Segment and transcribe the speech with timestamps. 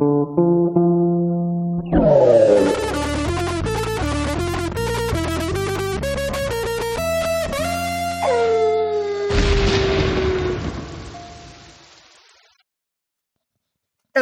[0.00, 0.06] And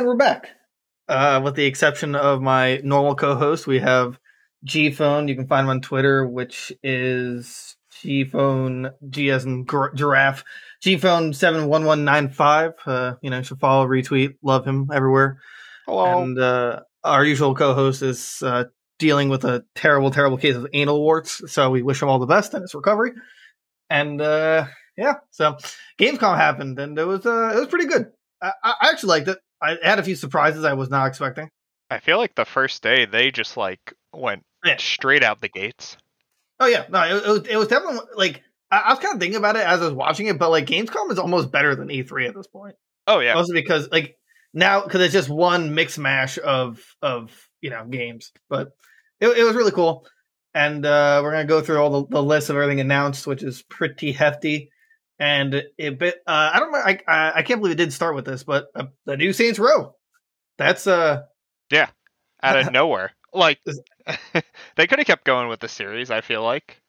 [0.06, 0.48] we're back.
[1.08, 4.18] Uh, with the exception of my normal co-host, we have
[4.64, 5.28] G Phone.
[5.28, 10.42] You can find him on Twitter, which is G Phone G as in gir- giraffe.
[10.80, 12.72] G Phone seven one one nine five.
[12.86, 15.38] Uh, you know, should follow, retweet, love him everywhere.
[15.86, 16.04] Hello.
[16.22, 18.64] And uh, our usual co-host is uh,
[18.98, 21.40] dealing with a terrible, terrible case of anal warts.
[21.52, 23.12] So we wish him all the best in his recovery.
[23.88, 25.56] And uh, yeah, so
[25.98, 28.06] Gamescom happened, and it was uh, it was pretty good.
[28.42, 29.38] I, I actually liked it.
[29.62, 31.48] I had a few surprises I was not expecting.
[31.88, 34.76] I feel like the first day they just like went Yeah.
[34.78, 35.96] straight out the gates.
[36.58, 39.20] Oh yeah, no, it, it was it was definitely like I, I was kind of
[39.20, 41.90] thinking about it as I was watching it, but like Gamescom is almost better than
[41.90, 42.74] E3 at this point.
[43.06, 43.34] Oh yeah.
[43.34, 44.16] Mostly because like
[44.56, 48.70] now because it's just one mix mash of of you know games, but
[49.20, 50.06] it, it was really cool.
[50.54, 53.62] And uh, we're gonna go through all the, the list of everything announced, which is
[53.62, 54.70] pretty hefty.
[55.18, 58.14] And it bit uh, I don't know I, I I can't believe it did start
[58.14, 59.94] with this, but uh, the new Saints Row.
[60.56, 61.22] That's uh
[61.70, 61.88] yeah,
[62.42, 63.12] out of nowhere.
[63.34, 63.60] Like
[64.76, 66.10] they could have kept going with the series.
[66.10, 66.80] I feel like.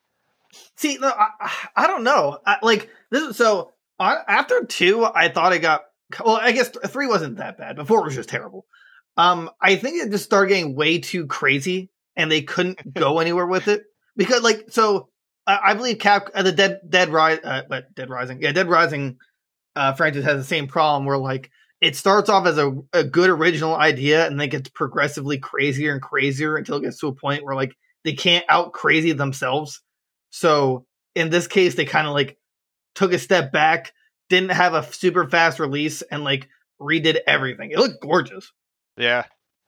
[0.78, 2.40] See, no, I, I don't know.
[2.46, 5.84] I, like this, so on, after two, I thought it got.
[6.24, 7.76] Well, I guess three wasn't that bad.
[7.76, 8.66] Before it was just terrible.
[9.18, 13.48] Um, I think it just started getting way too crazy, and they couldn't go anywhere
[13.48, 13.84] with it
[14.16, 15.10] because, like, so
[15.46, 18.70] I, I believe Cap uh, the Dead Dead Rise, uh, what, Dead Rising, yeah, Dead
[18.70, 19.18] Rising,
[19.76, 23.30] uh, franchise has the same problem where like it starts off as a, a good
[23.30, 27.44] original idea and then gets progressively crazier and crazier until it gets to a point
[27.44, 29.82] where like they can't out crazy themselves.
[30.32, 30.86] So
[31.16, 32.38] in this case, they kind of like
[32.96, 33.94] took a step back,
[34.30, 37.72] didn't have a super fast release, and like redid everything.
[37.72, 38.52] It looked gorgeous.
[38.98, 39.24] Yeah.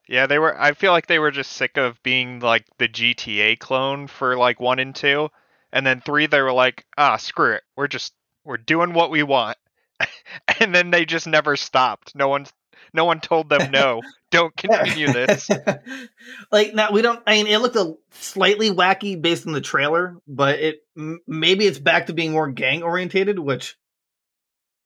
[0.07, 3.59] Yeah, they were I feel like they were just sick of being like the GTA
[3.59, 5.29] clone for like 1 and 2.
[5.71, 7.63] And then 3 they were like, "Ah, screw it.
[7.77, 8.13] We're just
[8.43, 9.57] we're doing what we want."
[10.59, 12.15] and then they just never stopped.
[12.15, 12.47] No one
[12.93, 14.01] no one told them no.
[14.31, 15.49] Don't continue this.
[16.51, 17.19] like now we don't.
[17.25, 21.65] I mean, it looked a slightly wacky based on the trailer, but it m- maybe
[21.65, 23.75] it's back to being more gang orientated, which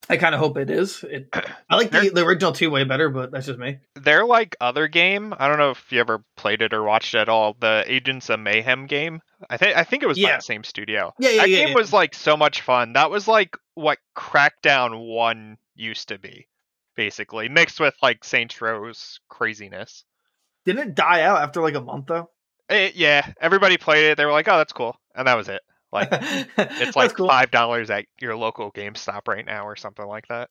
[0.09, 1.03] I kind of hope it is.
[1.03, 1.29] It,
[1.69, 3.79] I like the, the original two way better, but that's just me.
[3.95, 5.33] They're like other game.
[5.37, 7.55] I don't know if you ever played it or watched it at all.
[7.59, 9.21] The Agents of Mayhem game.
[9.49, 11.13] I think I think it was by the same studio.
[11.19, 11.75] Yeah, yeah, that yeah, game yeah.
[11.75, 12.93] was like so much fun.
[12.93, 16.47] That was like what Crackdown One used to be,
[16.95, 20.03] basically mixed with like Saints Row's craziness.
[20.65, 22.29] Didn't it die out after like a month though?
[22.69, 24.17] It, yeah, everybody played it.
[24.17, 25.61] They were like, "Oh, that's cool," and that was it.
[25.93, 26.09] Like
[26.57, 27.27] it's like cool.
[27.27, 30.49] five dollars at your local GameStop right now, or something like that.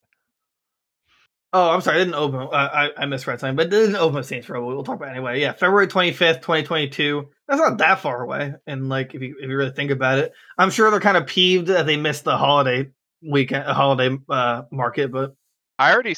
[1.54, 2.40] Oh, I'm sorry, I didn't open.
[2.40, 4.64] Uh, I I misread something, but it didn't open Saints Row.
[4.64, 5.40] We'll talk about it anyway.
[5.40, 7.28] Yeah, February 25th, 2022.
[7.46, 8.54] That's not that far away.
[8.66, 11.26] And like, if you if you really think about it, I'm sure they're kind of
[11.26, 12.90] peeved that they missed the holiday
[13.22, 15.12] weekend, holiday uh, market.
[15.12, 15.34] But
[15.78, 16.16] I already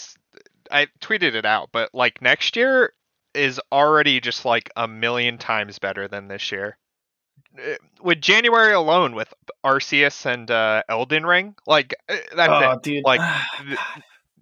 [0.71, 2.93] I tweeted it out, but like next year
[3.35, 6.79] is already just like a million times better than this year.
[7.57, 9.33] Uh, With January alone, with
[9.65, 12.83] Arceus and uh, Elden Ring, like uh, that's oh, it.
[12.83, 13.21] dude, Like,
[13.67, 13.79] th-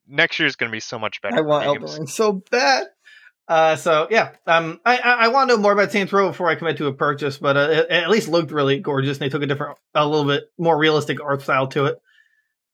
[0.09, 1.39] Next year is gonna be so much better.
[1.39, 1.77] I want games.
[1.77, 2.87] Elden Ring so bad.
[3.49, 6.49] Uh, so yeah, um, I I, I want to know more about Saints Row before
[6.49, 9.19] I commit to a purchase, but uh, it, it at least looked really gorgeous.
[9.19, 11.99] And they took a different, a little bit more realistic art style to it.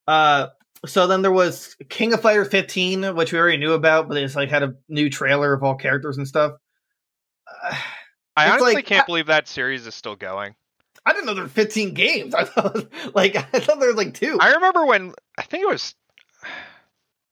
[0.06, 0.48] Uh,
[0.86, 4.36] so then there was King of Fighters 15, which we already knew about, but it's
[4.36, 6.52] like had a new trailer of all characters and stuff.
[7.64, 7.76] Uh,
[8.38, 10.54] I It's honestly like- can't believe that series is still going.
[11.06, 12.34] I didn't know there were 15 games.
[12.38, 14.38] I thought like I thought there was like two.
[14.40, 15.94] I remember when I think it was.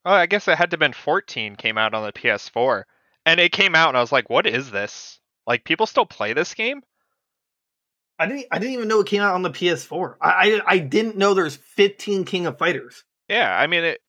[0.04, 2.84] Oh, I guess it had to have been 14 came out on the PS4,
[3.26, 5.18] and it came out, and I was like, "What is this?
[5.48, 6.82] Like, people still play this game?"
[8.18, 10.14] I didn't I didn't even know it came out on the PS4.
[10.20, 13.04] I I, I didn't know there's 15 King of Fighters.
[13.28, 14.00] Yeah, I mean it.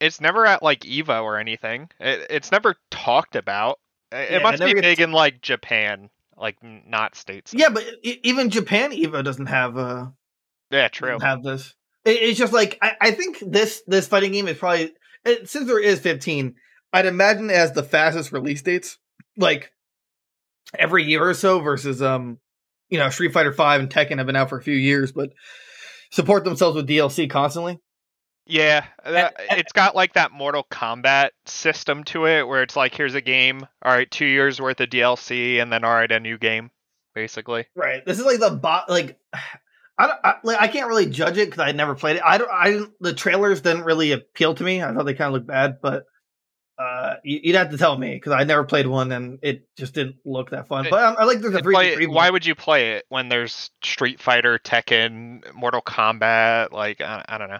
[0.00, 1.88] It's never at like Evo or anything.
[2.00, 3.78] It, it's never talked about.
[4.12, 7.52] It, Yeah, must be big in like Japan, like not states.
[7.54, 10.06] Yeah, but even Japan Evo doesn't have uh
[10.70, 11.18] yeah, true.
[11.20, 11.74] have this.
[12.04, 14.92] It, it's just like I, I think this this fighting game is probably
[15.24, 16.54] it, since there is 15.
[16.92, 18.98] I'd imagine as the fastest release dates,
[19.36, 19.70] like
[20.76, 22.38] every year or so, versus um
[22.88, 25.30] you know Street Fighter Five and Tekken have been out for a few years, but
[26.10, 27.78] support themselves with DLC constantly.
[28.50, 33.14] Yeah, that, it's got like that Mortal Kombat system to it, where it's like, here's
[33.14, 36.36] a game, all right, two years worth of DLC, and then all right, a new
[36.36, 36.70] game,
[37.14, 37.66] basically.
[37.76, 38.04] Right.
[38.04, 38.90] This is like the bot.
[38.90, 39.18] Like,
[39.98, 40.18] I don't.
[40.24, 42.22] I, like, I can't really judge it because I never played it.
[42.24, 42.50] I don't.
[42.50, 42.92] I didn't.
[43.00, 44.82] The trailers didn't really appeal to me.
[44.82, 46.04] I thought they kind of looked bad, but
[46.78, 49.92] uh, you- you'd have to tell me because I never played one and it just
[49.94, 50.86] didn't look that fun.
[50.88, 52.06] But um, I like there's a three.
[52.06, 56.72] why would you play it when there's Street Fighter, Tekken, Mortal Kombat?
[56.72, 57.58] Like I, I don't know.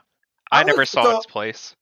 [0.50, 1.74] I I never saw its place.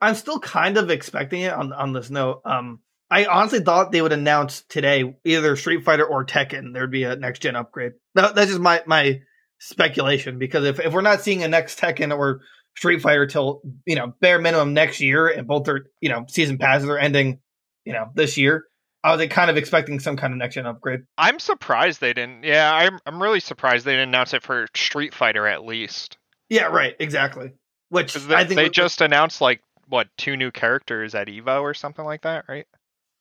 [0.00, 2.42] I'm still kind of expecting it on on this note.
[2.44, 2.80] Um,
[3.10, 6.72] I honestly thought they would announce today either Street Fighter or Tekken.
[6.72, 7.92] There'd be a next gen upgrade.
[8.14, 9.20] That, that's just my my
[9.60, 12.40] speculation because if if we're not seeing a next Tekken or
[12.76, 16.58] Street Fighter till you know bare minimum next year, and both are you know season
[16.58, 17.40] passes are ending,
[17.84, 18.64] you know this year,
[19.04, 21.00] I was kind of expecting some kind of next gen upgrade.
[21.18, 22.44] I'm surprised they didn't.
[22.44, 26.18] Yeah, I'm I'm really surprised they didn't announce it for Street Fighter at least.
[26.48, 27.52] Yeah, right, exactly.
[27.92, 31.74] Which they, I think they just announced like what two new characters at Evo or
[31.74, 32.66] something like that, right?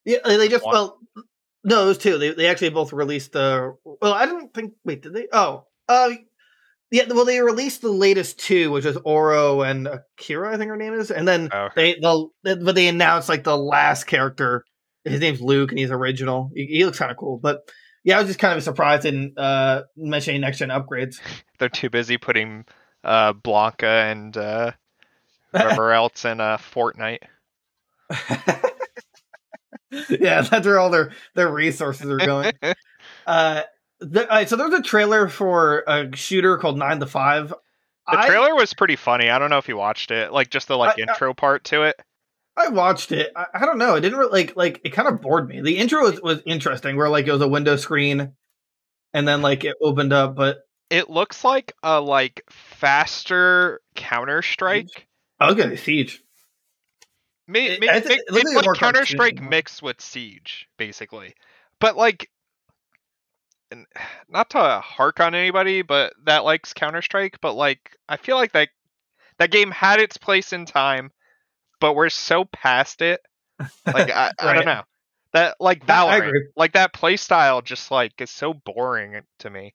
[0.05, 0.73] Yeah, they just One.
[0.73, 0.99] well,
[1.65, 2.17] no, it was two.
[2.17, 3.75] They they actually both released the.
[3.83, 4.75] Well, I don't think.
[4.85, 5.27] Wait, did they?
[5.33, 6.11] Oh, uh,
[6.89, 7.03] yeah.
[7.09, 10.93] Well, they released the latest two, which is Oro and Akira, I think her name
[10.93, 12.29] is, and then Oh, they the
[12.63, 14.63] but they announced like the last character.
[15.03, 16.49] His name's Luke, and he's original.
[16.55, 17.69] He, he looks kind of cool, but
[18.05, 21.19] yeah, I was just kind of surprised in uh mentioning next gen upgrades.
[21.59, 22.63] they're too busy putting
[23.03, 24.71] uh Blanka and uh
[25.51, 27.23] whoever else in uh Fortnite.
[30.09, 32.53] yeah, that's where all their their resources are going.
[33.27, 33.61] uh,
[33.99, 37.49] the, all right, so there's a trailer for a shooter called Nine to Five.
[37.49, 39.29] The I- trailer was pretty funny.
[39.29, 41.63] I don't know if you watched it, like just the like I- I- intro part
[41.65, 41.95] to it.
[42.57, 43.31] I watched it.
[43.35, 43.95] I, I don't know.
[43.95, 45.61] It didn't really, like like it kind of bored me.
[45.61, 48.33] The intro was, was interesting, where like it was a window screen,
[49.13, 50.35] and then like it opened up.
[50.35, 50.59] But
[50.91, 55.07] It looks like a like faster Counter Strike.
[55.39, 56.21] Oh, okay, Siege.
[57.47, 61.33] Maybe, It- it looks like Counter Strike mixed with Siege, basically.
[61.79, 62.29] But like,
[63.71, 63.85] and
[64.29, 67.39] not to hark on anybody, but that likes Counter Strike.
[67.41, 68.69] But like, I feel like that
[69.37, 71.11] that game had its place in time,
[71.79, 73.21] but we're so past it.
[73.85, 74.83] Like I, I don't know
[75.33, 79.73] that like Valorant, like that play style, just like is so boring to me.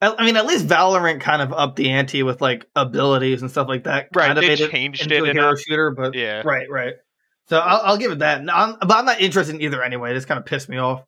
[0.00, 3.50] I, I mean, at least Valorant kind of upped the ante with like abilities and
[3.50, 4.08] stuff like that.
[4.14, 6.94] Right, kind of changed into it a hero shooter, but Yeah, right, right.
[7.48, 8.42] So I'll, I'll give it that.
[8.42, 10.12] No, I'm, but I'm not interested in either anyway.
[10.14, 11.02] This kind of pissed me off.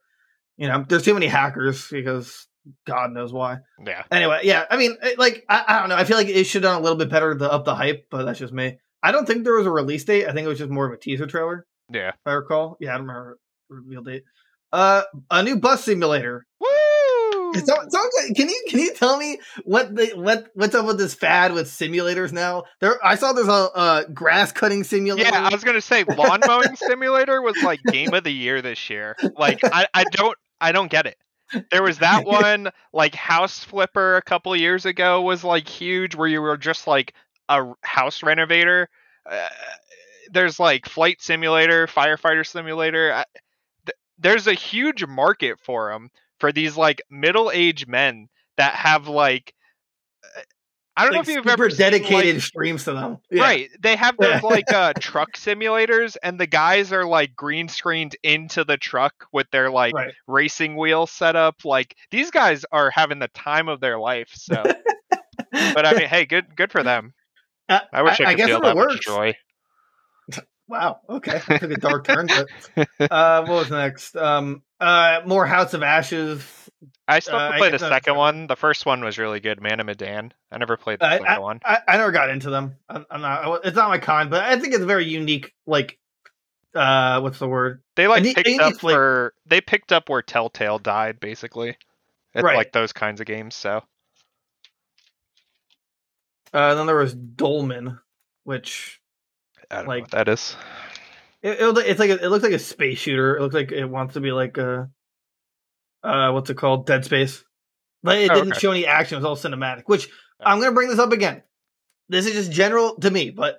[0.57, 2.47] You know, there's too many hackers because
[2.87, 3.59] God knows why.
[3.85, 4.03] yeah.
[4.11, 5.97] Anyway, yeah, I mean, it- like, I, I don't know.
[5.97, 8.07] I feel like it should have done a little bit better to up the hype,
[8.11, 8.79] but that's just me.
[9.03, 10.27] I don't think there was a release date.
[10.27, 12.09] I think it was just more of a teaser trailer, Yeah.
[12.09, 12.77] if I recall.
[12.81, 13.39] Yeah, I don't remember
[13.69, 14.23] reveal date.
[14.73, 16.47] Uh, a new bus simulator.
[16.61, 16.67] Woo!
[17.65, 17.77] So,
[18.35, 21.67] can you can you tell me what the what what's up with this fad with
[21.69, 22.65] simulators now?
[22.81, 25.29] There, I saw there's a, a grass cutting simulator.
[25.31, 28.91] Yeah, I was gonna say lawn mowing simulator was like game of the year this
[28.91, 29.17] year.
[29.37, 31.17] Like I, I don't I don't get it.
[31.71, 36.29] There was that one like house flipper a couple years ago was like huge where
[36.29, 37.15] you were just like
[37.49, 38.89] a house renovator.
[39.29, 39.49] Uh,
[40.33, 43.13] there's like flight simulator, firefighter simulator.
[43.13, 43.25] I,
[43.87, 46.11] th- there's a huge market for them
[46.41, 49.55] for these like middle-aged men that have like
[50.25, 50.41] uh,
[50.99, 53.19] I don't know if you've ever seen, like, dedicated streams to them.
[53.31, 53.43] Yeah.
[53.43, 53.69] Right.
[53.81, 58.65] They have those like uh truck simulators and the guys are like green screened into
[58.65, 60.15] the truck with their like Right.
[60.27, 61.65] racing wheel set up.
[61.65, 64.31] Like these guys are having the time of their life.
[64.33, 64.63] So
[65.53, 67.13] but I mean hey, good good for them.
[67.69, 69.05] Uh, I wish I, I could guess feel that it much works.
[69.05, 69.35] joy.
[70.69, 71.01] Wow.
[71.09, 71.41] Okay.
[71.49, 72.29] I Took a dark turn.
[72.29, 74.17] But, uh, what was next?
[74.17, 76.45] Um, uh, more House of Ashes.
[77.09, 78.47] I still Uh, play the second one.
[78.47, 80.33] The first one was really good, Man of Medan.
[80.51, 81.61] I never played the I, second I, one.
[81.65, 82.77] I, I never got into them.
[82.89, 83.65] I'm, I'm not.
[83.65, 85.55] It's not my con, but I think it's very unique.
[85.67, 85.99] Like,
[86.75, 87.83] uh, what's the word?
[87.95, 89.33] They like I I picked need up flavor.
[89.33, 91.77] for they picked up where Telltale died, basically.
[92.35, 92.57] It's Right.
[92.57, 93.83] like those kinds of games, so
[96.53, 97.99] Uh, then there was Dolmen,
[98.45, 99.01] which
[99.71, 100.57] I don't Like- know what that is.
[101.47, 103.37] It, it, it's like a, it looks like a space shooter.
[103.37, 104.91] It looks like it wants to be like a,
[106.03, 106.87] uh, what's it called?
[106.87, 107.45] Dead Space.
[108.03, 108.61] But it Oh, didn't okay.
[108.61, 109.17] show any action.
[109.17, 109.85] It was all cinematic.
[109.87, 110.09] Which
[110.41, 111.43] I'm gonna bring this up again.
[112.09, 113.59] This is just general to me, but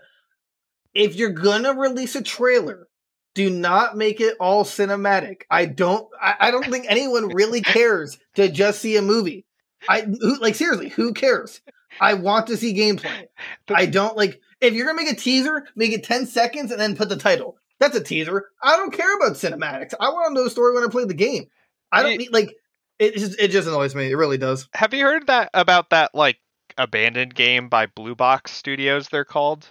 [0.93, 2.87] if you're gonna release a trailer,
[3.35, 5.41] do not make it all cinematic.
[5.49, 6.07] I don't.
[6.19, 9.45] I, I don't think anyone really cares to just see a movie.
[9.87, 11.61] I who, like seriously, who cares?
[11.99, 13.27] I want to see gameplay.
[13.69, 16.95] I don't like if you're gonna make a teaser, make it 10 seconds and then
[16.95, 17.57] put the title.
[17.79, 18.45] That's a teaser.
[18.61, 19.93] I don't care about cinematics.
[19.99, 21.45] I want to know the story when I play the game.
[21.91, 22.55] I don't Ye- need like
[22.99, 24.11] it just it just annoys me.
[24.11, 24.67] It really does.
[24.73, 26.37] Have you heard that about that like
[26.77, 29.09] abandoned game by Blue Box Studios?
[29.09, 29.67] They're called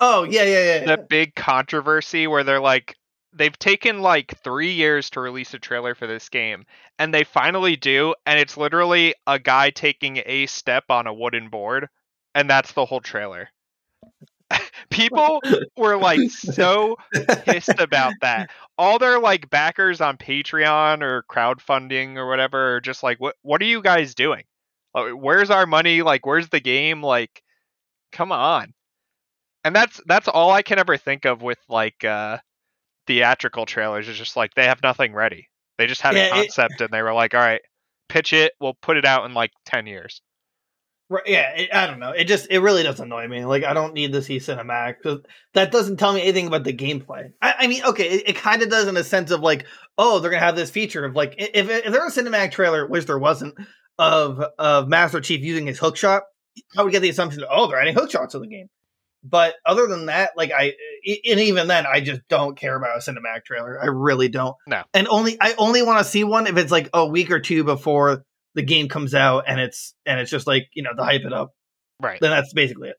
[0.00, 0.84] Oh yeah, yeah, yeah.
[0.86, 0.96] yeah.
[1.08, 2.96] big controversy where they're like
[3.32, 6.64] they've taken like three years to release a trailer for this game,
[6.98, 11.48] and they finally do, and it's literally a guy taking a step on a wooden
[11.48, 11.88] board,
[12.34, 13.48] and that's the whole trailer.
[14.90, 15.40] People
[15.76, 16.96] were like so
[17.44, 18.50] pissed about that.
[18.78, 23.60] All their like backers on Patreon or crowdfunding or whatever are just like, what What
[23.62, 24.44] are you guys doing?
[24.94, 26.02] Like, where's our money?
[26.02, 27.02] Like, where's the game?
[27.02, 27.42] Like,
[28.12, 28.72] come on.
[29.64, 32.38] And that's that's all I can ever think of with like uh
[33.06, 35.48] theatrical trailers is just like they have nothing ready.
[35.78, 37.60] They just had Yeah, a it- concept and they were like, all right,
[38.08, 38.52] pitch it.
[38.60, 40.22] We'll put it out in like ten years.
[41.08, 42.10] Right, yeah, it, I don't know.
[42.10, 43.44] It just it really does annoy me.
[43.44, 44.96] Like I don't need to see cinematic
[45.54, 47.30] that doesn't tell me anything about the gameplay.
[47.40, 50.18] I, I mean, okay, it, it kind of does in a sense of like, oh,
[50.18, 53.06] they're gonna have this feature of like, if if there was a cinematic trailer, which
[53.06, 53.54] there wasn't,
[53.98, 56.24] of of Master Chief using his hook shot,
[56.76, 58.66] I would get the assumption, oh, they're adding hook shots to the game.
[59.22, 60.72] But other than that, like I,
[61.08, 63.80] i- and even then, I just don't care about a cinematic trailer.
[63.80, 64.54] I really don't.
[64.66, 64.82] No.
[64.92, 67.62] and only I only want to see one if it's like a week or two
[67.64, 68.24] before
[68.56, 71.32] the game comes out and it's and it's just like you know to hype it
[71.32, 71.52] up
[72.02, 72.18] Right.
[72.20, 72.96] then that's basically it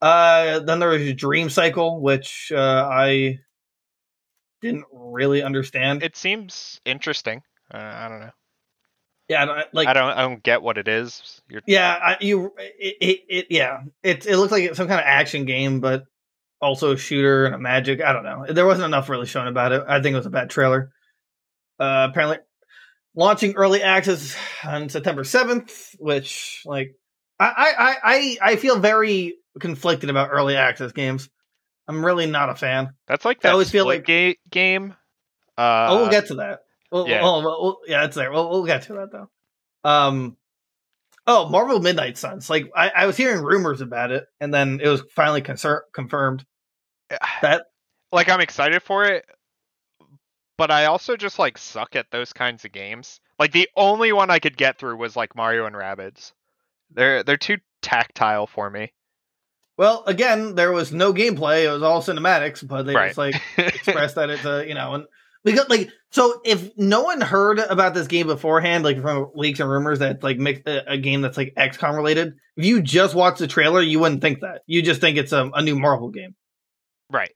[0.00, 3.38] uh then there was Dreamcycle which uh i
[4.62, 7.42] didn't really understand It seems interesting.
[7.72, 8.30] Uh, I don't know.
[9.28, 10.10] yeah I don't, like I don't.
[10.10, 11.40] I don't get what it is.
[11.48, 15.06] You're yeah I, you it, it, it yeah it, it looks like some kind of
[15.06, 16.04] action game but
[16.60, 19.70] also a shooter and a magic i don't know there wasn't enough really shown about
[19.70, 20.90] it i think it was a bad trailer
[21.78, 22.38] uh apparently
[23.18, 26.94] launching early access on september 7th which like
[27.40, 27.46] i
[27.78, 31.28] i i i feel very conflicted about early access games
[31.88, 34.94] i'm really not a fan That's like that I always feel like- ga- game.
[35.56, 36.60] Uh, oh, we'll get to that.
[36.92, 37.20] We'll, yeah.
[37.20, 38.30] oh, well, we'll- yeah, it's there.
[38.30, 39.28] We'll, we'll get to that though.
[39.82, 40.36] Um,
[41.26, 42.48] oh, Marvel Midnight Suns.
[42.48, 46.44] Like I, I was hearing rumors about it, and then it was finally concer- confirmed
[47.42, 47.64] that.
[48.12, 49.24] like I'm excited for it,
[50.58, 53.20] but I also just like suck at those kinds of games.
[53.38, 56.32] Like the only one I could get through was like Mario and Rabbids.
[56.90, 58.92] They're they're too tactile for me.
[59.78, 62.66] Well, again, there was no gameplay; it was all cinematics.
[62.66, 63.06] But they Right.
[63.08, 65.04] just like expressed that it's a you know, and
[65.44, 69.70] because like so, if no one heard about this game beforehand, like from leaks and
[69.70, 73.14] rumors that like mix a, uh, a game that's like XCOM related, if you just
[73.14, 74.62] watch the trailer, you wouldn't think that.
[74.66, 76.34] You just think it's a, a new Marvel game,
[77.10, 77.30] right.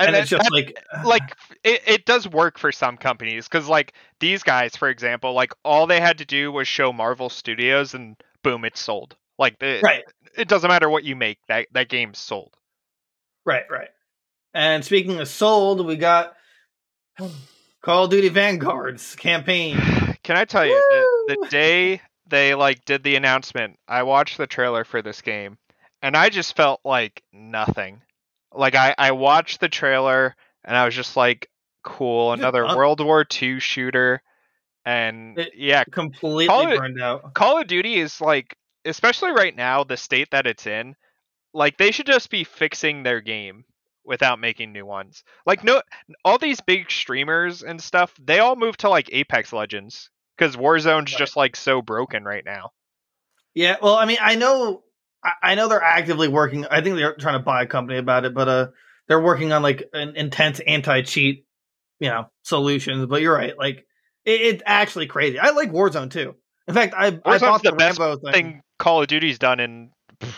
[0.00, 3.46] And, And, it's just that- like uh, like it, it does work for some companies
[3.48, 7.28] because like these guys for example like all they had to do was show marvel
[7.28, 10.02] studios and boom it's sold like it, right.
[10.36, 12.56] it doesn't matter what you make that that game's sold
[13.46, 13.88] Right, right.
[14.52, 16.34] And speaking of sold, we got
[17.82, 19.76] Call of Duty Vanguard's campaign.
[20.22, 20.74] can i tell you
[21.28, 25.56] the, the day they like did the announcement i watched the trailer for this game
[26.02, 28.02] and i just felt like nothing
[28.54, 31.48] like i i watched the trailer and i was just like
[31.82, 34.22] cool another world war ii shooter
[34.84, 37.34] and yeah Completely Call burned out.
[37.34, 40.96] Call of Duty is like, especially right now, the state that it's in,
[41.52, 43.64] like they should just be fixing their game
[44.04, 45.22] without making new ones.
[45.46, 45.82] Like no,
[46.24, 51.12] all these big streamers and stuff, they all move to like Apex Legends because Warzone's
[51.12, 51.18] Right.
[51.18, 52.70] just like so broken right now.
[53.54, 54.82] Yeah, well, I mean, I know,
[55.22, 56.66] I, I know they're actively working.
[56.66, 58.66] I think they're trying to buy a company about it, but uh,
[59.08, 61.46] they're working on like an intense anti-cheat,
[61.98, 63.06] you know, solutions.
[63.06, 63.86] But you're right, like
[64.24, 65.38] it, it's actually crazy.
[65.38, 66.36] I like Warzone too.
[66.68, 68.32] In fact, I I bought the, the best Rambo thing.
[68.32, 70.34] Thing Call of Duty's done in pff,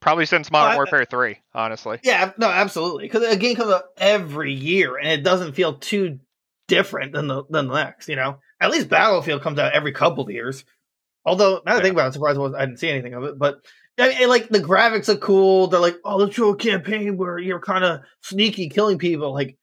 [0.00, 1.98] probably since Modern I- Warfare Three, honestly.
[2.02, 3.04] Yeah, no, absolutely.
[3.04, 6.18] Because a game comes out every year, and it doesn't feel too
[6.68, 8.08] different than the than the next.
[8.08, 10.64] You know, at least Battlefield comes out every couple of years.
[11.24, 13.38] Although now that I think about it, I'm surprised I didn't see anything of it.
[13.38, 13.58] But
[13.98, 15.66] I mean, like the graphics are cool.
[15.66, 19.32] They're like, oh, let's show a campaign where you're kind of sneaky killing people.
[19.32, 19.56] Like,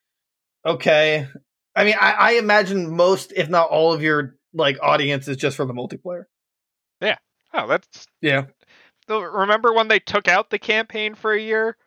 [0.65, 1.27] okay.
[1.75, 5.57] I mean, I, I imagine most, if not all, of your like audience is just
[5.57, 6.24] for the multiplayer.
[7.01, 7.17] Yeah.
[7.53, 8.45] Oh, that's Yeah,
[9.07, 11.77] Remember when they took out the campaign for a year?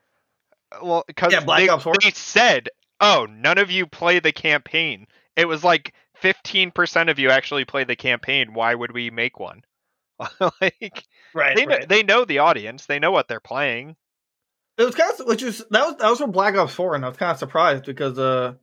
[0.83, 1.95] Well, because Yeah, they, Ops 4.
[2.03, 2.69] they said,
[3.01, 5.07] "Oh, none of you play the campaign."
[5.37, 8.55] It was like fifteen percent of you actually play the campaign.
[8.55, 9.63] Why would we make one?
[10.61, 11.57] like right.
[11.57, 12.87] they know, they know the audience.
[12.87, 13.97] They know what they're playing.
[14.79, 17.05] It was kind of which is that was that was from Black Ops Four, and
[17.05, 18.55] I was kind of surprised because uh,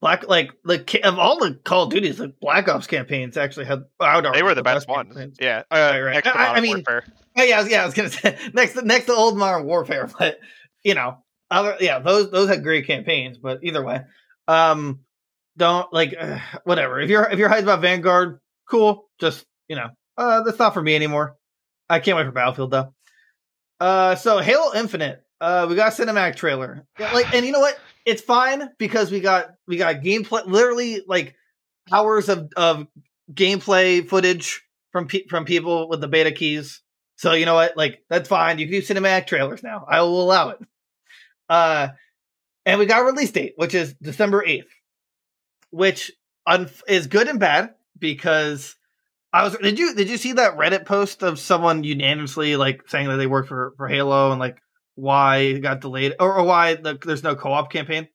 [0.00, 3.66] Black like the ca- of all the Call of Duties, the Black Ops campaigns actually
[3.66, 5.08] had I would They were the, best, ones.
[5.14, 5.38] campaigns.
[5.40, 5.62] Yeah.
[5.70, 6.14] Uh, Right, right.
[6.14, 7.04] Next to I- I mean- Warfare.
[7.36, 10.08] Yeah, yeah, I was, yeah, I was gonna say next next to old Modern Warfare,
[10.18, 10.38] but
[10.82, 14.02] you know, other yeah, those those had great campaigns, but either way,
[14.46, 15.00] um,
[15.56, 17.00] don't like uh, whatever.
[17.00, 18.38] If you're if you're hyped about Vanguard,
[18.68, 19.08] cool.
[19.18, 19.88] Just you know,
[20.18, 21.36] uh, that's not for me anymore.
[21.88, 22.94] I can't wait for Battlefield though.
[23.80, 26.86] Uh, so Halo Infinite, uh, we got cinematic trailer.
[26.98, 27.78] Yeah, like, and you know what?
[28.06, 31.34] It's fine because we got we got gameplay, literally like
[31.92, 32.86] hours of of
[33.32, 34.62] gameplay footage
[34.92, 36.82] from pe- from people with the beta keys.
[37.16, 37.76] So you know what?
[37.76, 38.58] Like that's fine.
[38.58, 39.86] You can do cinematic trailers now.
[39.88, 40.58] I will allow it.
[41.48, 41.88] Uh,
[42.66, 44.72] and we got a release date, which is December eighth,
[45.70, 46.12] which
[46.46, 48.76] un- is good and bad because
[49.34, 49.56] I was.
[49.56, 53.26] Did you did you see that Reddit post of someone unanimously like saying that they
[53.26, 54.58] work for for Halo and like
[54.94, 58.06] why it got delayed or, or why the, there's no co-op campaign?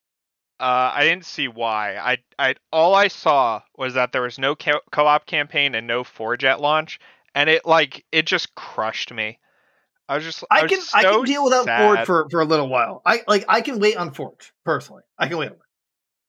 [0.61, 1.95] Uh, I didn't see why.
[1.97, 6.03] I, I, all I saw was that there was no co- co-op campaign and no
[6.03, 6.99] Forge at launch,
[7.35, 9.39] and it like it just crushed me.
[10.07, 11.81] I was just, I, I was can I can deal without sad.
[11.81, 13.01] Forge for, for a little while.
[13.05, 15.03] I like I can wait on Forge personally.
[15.17, 15.59] I can wait on it.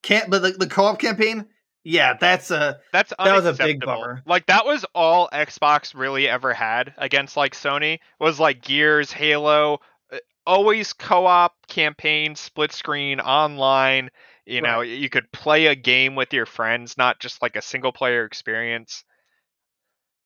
[0.03, 1.47] Can't but the, the co-op campaign,
[1.85, 4.23] yeah, that's a That's that was a big bummer.
[4.27, 9.81] Like that was all Xbox really ever had against like Sony was like Gears, Halo,
[10.13, 14.11] uh, always co-op campaign, split screen, online.
[14.47, 17.93] You know, you could play a game with your friends, not just like a single
[17.93, 19.05] player experience.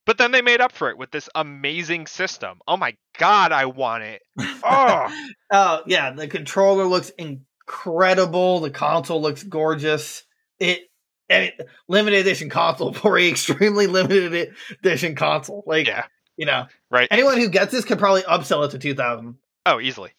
[0.06, 2.61] But then they made up for it with this amazing system.
[2.66, 4.23] Oh my god, I want it.
[4.62, 5.08] Oh,
[5.52, 8.61] Oh yeah, the controller looks incredible.
[8.61, 10.25] The console looks gorgeous.
[10.58, 10.88] It,
[11.31, 11.52] I mean,
[11.88, 15.62] limited edition console for a extremely limited edition console.
[15.66, 16.04] Like yeah,
[16.37, 17.09] you know, right.
[17.11, 19.37] anyone who gets this could probably upsell it to two thousand.
[19.66, 20.11] Oh, easily.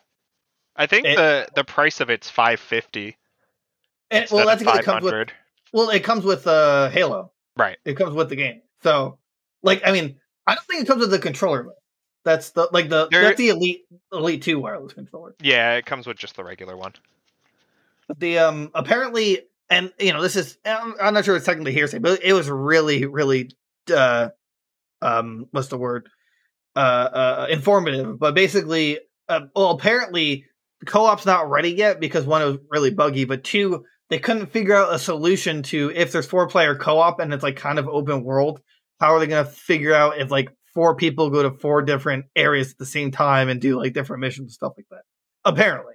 [0.75, 3.15] I think It- the the price of it's 550
[4.11, 5.33] And well, that's because it comes with 500.
[5.71, 7.31] well, it comes with uh Halo.
[7.55, 7.77] Right.
[7.85, 8.61] It comes with the game.
[8.83, 9.17] So,
[9.63, 11.67] like, I mean, I don't think it comes with the controller.
[12.25, 15.35] That's the like the There- that's the elite elite two wireless controller.
[15.39, 16.93] Yeah, it comes with just the regular one.
[18.17, 21.99] the um apparently and you know this is I'm, I'm not sure it's technically hearsay
[21.99, 23.51] but it was really really
[23.93, 24.29] uh
[25.01, 26.09] um what's the word?
[26.75, 30.45] Uh uh informative but basically uh, well apparently
[30.85, 34.75] co-op's not ready yet because one it was really buggy but two they couldn't figure
[34.75, 38.23] out a solution to if there's four player co-op and it's like kind of open
[38.23, 38.61] world
[38.99, 42.25] how are they going to figure out if like four people go to four different
[42.35, 45.01] areas at the same time and do like different missions and stuff like that
[45.45, 45.93] apparently.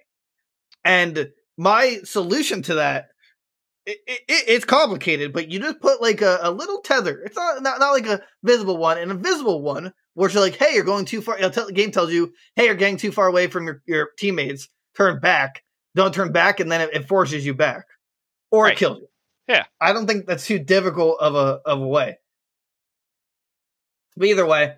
[0.85, 3.09] And my solution to that
[4.07, 7.23] it, it, it's complicated but you just put like a, a little tether.
[7.25, 10.75] It's not, not not like a visible one an invisible one where you're like hey
[10.75, 13.27] you're going too far it'll tell, the game tells you hey you're getting too far
[13.27, 14.69] away from your, your teammates.
[14.97, 15.63] Turn back.
[15.95, 17.85] Don't turn back and then it, it forces you back.
[18.51, 18.73] Or Right.
[18.73, 19.09] it kills you.
[19.49, 19.65] Yeah.
[19.81, 22.19] i don't think that's too difficult of a of a way.
[24.17, 24.75] But either way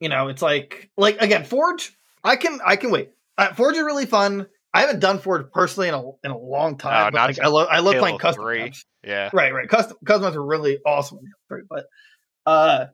[0.00, 3.10] you know it's like like again forge i can i can wait.
[3.38, 6.76] Uh, forge is really fun i haven't done forge personally in a in a long
[6.76, 8.58] time but like, i love i love playing custom 3.
[8.64, 8.84] maps.
[9.04, 9.30] Yeah.
[9.32, 11.86] right right custom custom are really awesome 3, but
[12.44, 12.86] uh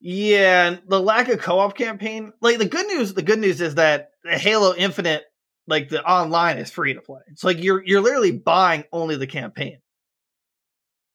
[0.00, 4.10] yeah the lack of co-op campaign like the good news the good news is that
[4.24, 5.24] halo infinite
[5.66, 9.26] like the online is free to play it's like you're you're literally buying only the
[9.26, 9.78] campaign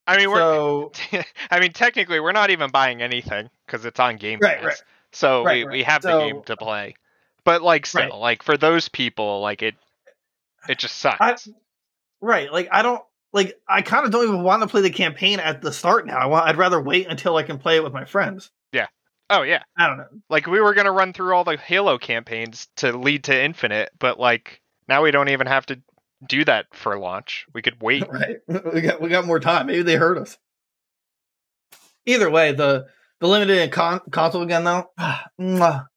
[0.06, 0.92] I mean, we're so
[1.52, 4.64] I mean, technically, we're not even buying anything because it's on Game Pass.
[4.64, 4.84] right.
[5.14, 5.72] So Right, we, right.
[5.72, 6.96] we have the game to play.
[7.46, 8.14] But like, still, Right.
[8.14, 9.76] like for those people, like it,
[10.70, 11.20] it just sucks.
[11.20, 11.36] I,
[12.22, 13.02] right like i don't
[13.34, 16.18] like i kind of don't even want to play the campaign at the start now
[16.18, 18.88] i want i'd rather wait until i can play it with my friends Yeah.
[19.30, 22.70] oh yeah, i don't know like we were gonna run through all the Halo campaigns
[22.78, 25.82] to lead to Infinite, but like now we don't even have to
[26.26, 27.46] do that for launch.
[27.54, 28.06] We could wait.
[28.10, 28.38] right
[28.74, 30.38] we got we got more time maybe they heard us
[32.06, 32.86] either way the
[33.20, 34.90] the limited con- console again though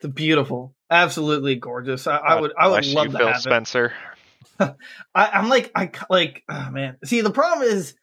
[0.00, 3.42] it's beautiful absolutely gorgeous i, I would i would love you, to Phil have it
[3.42, 3.92] Spencer.
[4.60, 4.74] I,
[5.14, 7.94] i'm like I like oh man see the problem is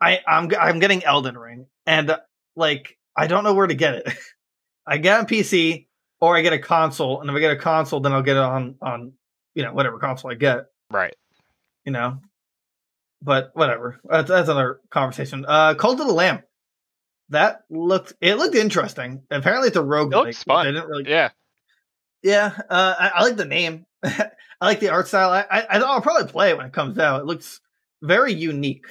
[0.00, 2.18] i i'm i'm getting elden ring and uh,
[2.56, 4.12] like i don't know where to get it
[4.86, 5.86] i get it on pc
[6.20, 8.42] or i get a console and if i get a console then i'll get it
[8.42, 9.12] on on
[9.54, 11.14] you know whatever console i get Right.
[11.84, 12.20] you know.
[13.20, 14.00] But whatever.
[14.08, 15.44] That's, that's another conversation.
[15.46, 16.42] Uh Cult of the Lamb.
[17.30, 19.22] That looked it looked interesting.
[19.30, 20.12] Apparently it's a rogue.
[20.12, 20.66] It looks fun.
[20.66, 21.30] They didn't really Yeah.
[22.22, 22.52] Yeah.
[22.68, 23.86] Uh I, I like the name.
[24.04, 25.30] I like the art style.
[25.30, 27.20] I, I I'll probably play it when it comes out.
[27.20, 27.60] It looks
[28.02, 28.86] very unique.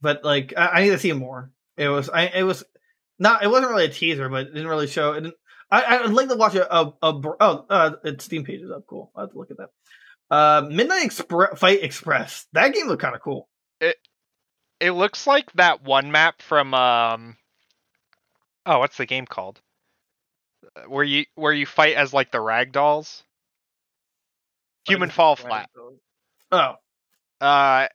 [0.00, 1.50] But like I, I need to see more.
[1.76, 2.64] It was I it was
[3.18, 5.34] not it wasn't really a teaser, but it didn't really show it didn't
[5.70, 8.84] I, I'd like to watch a, a, a oh uh its Steam page is up.
[8.86, 9.10] Cool.
[9.16, 9.70] I have to look at that.
[10.30, 12.46] Uh, Midnight Expre- Fight Express.
[12.52, 13.48] That game looked kind of cool.
[13.80, 13.96] It
[14.80, 17.36] It looks like that one map from um.
[18.66, 19.60] Oh, what's the game called?
[20.76, 23.22] Uh, Where you where you fight as like the rag dolls.
[24.86, 25.70] Human Fall Flat.
[26.52, 26.74] Oh,
[27.40, 27.88] Uh,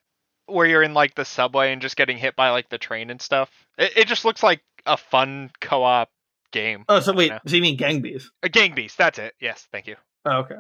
[0.47, 3.21] where you're in like the subway and just getting hit by like the train and
[3.21, 3.49] stuff.
[3.77, 6.10] It, it just looks like a fun co-op
[6.51, 6.86] game.
[6.89, 6.99] oh.
[6.99, 7.39] So wait, Yeah.
[7.45, 8.32] so you mean Gang Beast?
[8.41, 8.97] A Gang Beast.
[8.97, 9.36] That's it.
[9.39, 9.95] Yes, thank you.
[10.25, 10.55] Oh, okay.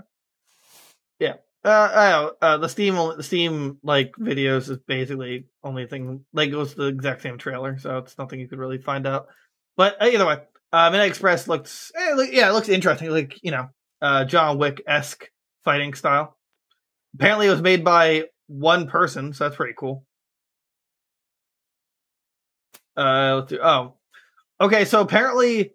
[1.19, 1.35] Yeah.
[1.65, 6.23] Uh, I know, uh, the Steam, the Steam like videos is basically only thing.
[6.31, 9.27] Like it was the exact same trailer, so it's nothing you could really find out.
[9.75, 10.37] But uh, either way,
[10.71, 13.09] uh, Midnight Express looks, eh, look, yeah, it looks interesting.
[13.09, 13.69] Like you know,
[14.01, 15.29] uh, John Wick esque
[15.63, 16.37] fighting style.
[17.15, 20.05] Apparently, it was made by one person, so that's pretty cool.
[22.95, 23.93] Uh, let's do, oh,
[24.59, 24.85] okay.
[24.85, 25.73] So apparently,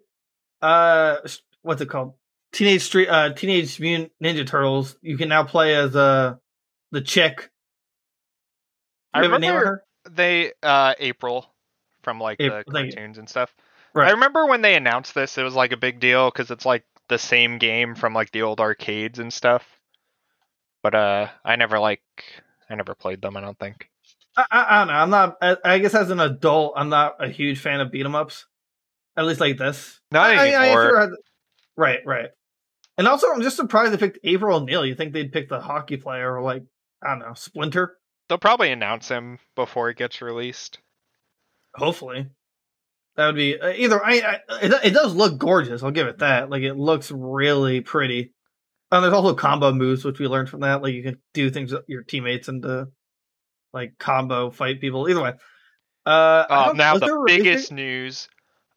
[0.61, 1.17] uh,
[1.61, 2.13] what's it called?
[2.53, 4.95] Teenage Street, uh, Teenage Mutant Ninja Turtles.
[5.01, 6.35] You can now play as uh
[6.91, 7.49] the chick.
[9.13, 11.53] I You have a name on remember they uh April
[12.03, 13.53] from like April, the cartoons and stuff.
[13.95, 14.09] Right.
[14.09, 16.83] I remember when they announced this, it was like a big deal because it's like
[17.07, 19.63] the same game from like the old arcades and stuff.
[20.83, 22.01] But uh, I never like
[22.69, 23.37] I never played them.
[23.37, 23.89] I don't think.
[24.37, 24.93] I, I, I don't know.
[24.93, 25.37] I'm not.
[25.41, 28.45] I, I guess as an adult, I'm not a huge fan of beat 'em ups.
[29.17, 30.01] At least like this.
[30.11, 30.89] Not I- I- I anymore.
[30.89, 31.09] sure had-
[31.77, 32.29] right, right.
[32.97, 34.85] And also, I'm just surprised they picked April O'Neil.
[34.85, 36.63] You think they'd pick the hockey player or like
[37.01, 37.97] I don't know, Splinter?
[38.27, 40.79] They'll probably announce him before it gets released.
[41.75, 42.27] Hopefully,
[43.15, 44.03] that would be uh, either.
[44.03, 44.13] I,
[44.49, 45.83] I it, it does look gorgeous.
[45.83, 46.49] I'll give it that.
[46.49, 48.33] Like it looks really pretty.
[48.91, 50.81] And there's also combo moves, which we learned from that.
[50.81, 52.85] Like you can do things with your teammates and uh,
[53.73, 55.09] like combo fight people.
[55.09, 55.33] Either way.
[56.05, 58.29] Uh, Oh, now the there biggest news.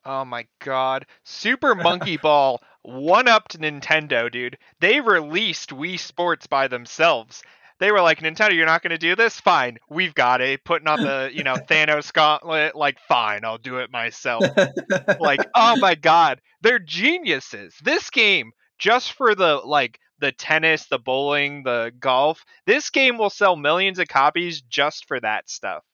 [0.05, 1.05] Oh my god.
[1.24, 4.57] Super Monkey Ball one upped Nintendo, dude.
[4.81, 7.42] They released Wii Sports by themselves.
[7.81, 9.41] They were like, Nintendo, you're not going to do this?
[9.41, 9.79] Fine.
[9.88, 10.64] We've got it.
[10.64, 12.75] Putting on the, you know, Thanos gauntlet.
[12.75, 14.45] Like, fine, I'll do it myself.
[15.21, 16.41] like, oh my god.
[16.62, 17.75] They're geniuses.
[17.83, 23.31] This game, just for the, like, the tennis, the bowling, the golf, this game will
[23.31, 25.85] sell millions of copies just for that stuff.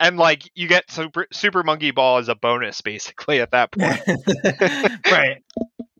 [0.00, 4.00] And like you get Super Super Monkey Ball as a bonus basically at that point.
[5.06, 5.40] right.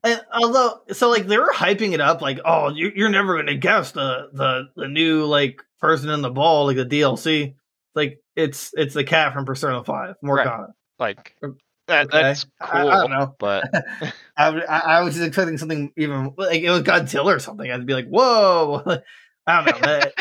[0.04, 3.54] And although, so like they were hyping it up, like, oh, you're, you're never gonna
[3.56, 7.54] guess the the the new like person in the ball, like the DLC.
[7.94, 10.68] Like it's it's the cat from Persona Five, Morgana.
[10.98, 11.48] Like uh,
[11.90, 12.06] Okay.
[12.10, 12.88] that's cool.
[12.90, 13.34] I don't know.
[13.38, 13.64] But
[14.36, 17.70] I was just expecting something even like it was Godzilla or something.
[17.70, 18.82] I'd be like, whoa.
[19.46, 19.86] I don't know.
[19.86, 20.12] that-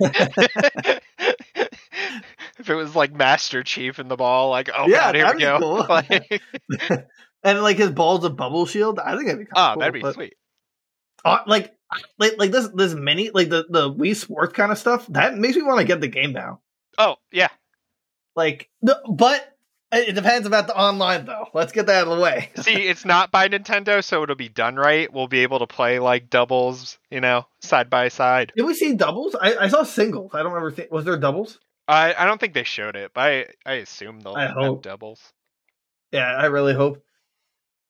[0.00, 1.02] like-
[2.58, 5.40] if it was like Master Chief in the ball, like oh Yeah, god, here we
[5.40, 5.58] go.
[5.60, 5.86] cool.
[5.88, 6.42] Like,
[7.44, 8.98] and like his ball's a bubble shield.
[8.98, 9.80] I think that'd be kind oh, cool.
[9.80, 10.34] that'd be but- sweet.
[11.24, 11.74] uh, like
[12.18, 15.54] like like this this mini like the the Wii Sports kind of stuff that makes
[15.56, 16.60] me want to get the game now.
[16.98, 17.48] Oh yeah,
[18.36, 19.50] Like, no, but
[19.92, 21.46] it depends about the online though.
[21.54, 22.50] Let's get that out of the way.
[22.56, 25.12] see, it's not by Nintendo, so it'll be done right.
[25.12, 28.52] We'll be able to play like doubles, you know, side by side.
[28.56, 29.36] Did we see doubles?
[29.40, 30.32] I, I saw singles.
[30.34, 30.70] I don't remember.
[30.74, 31.58] Th- was there doubles?
[31.86, 34.82] I I don't think they showed it, but I I assume they'll I have hope.
[34.82, 35.20] doubles.
[36.12, 37.04] Yeah, I really hope.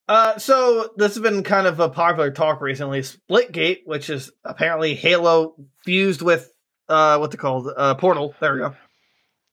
[0.07, 3.01] Uh, so this has been kind of a popular talk recently.
[3.01, 6.53] Splitgate, which is apparently Halo fused with
[6.89, 7.69] uh, what's it called?
[7.75, 8.35] Uh, Portal.
[8.41, 8.75] There we go.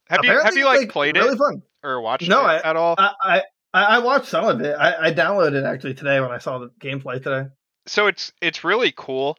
[0.10, 1.62] Have you have you like, played really it Fun.
[1.84, 2.96] or watched No, it I- at all?
[2.98, 3.42] I, I
[3.74, 4.76] I watched some of it.
[4.78, 7.50] I, I downloaded it actually today when I saw the gameplay today.
[7.86, 9.38] so it's it's really cool.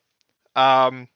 [0.57, 1.09] Um,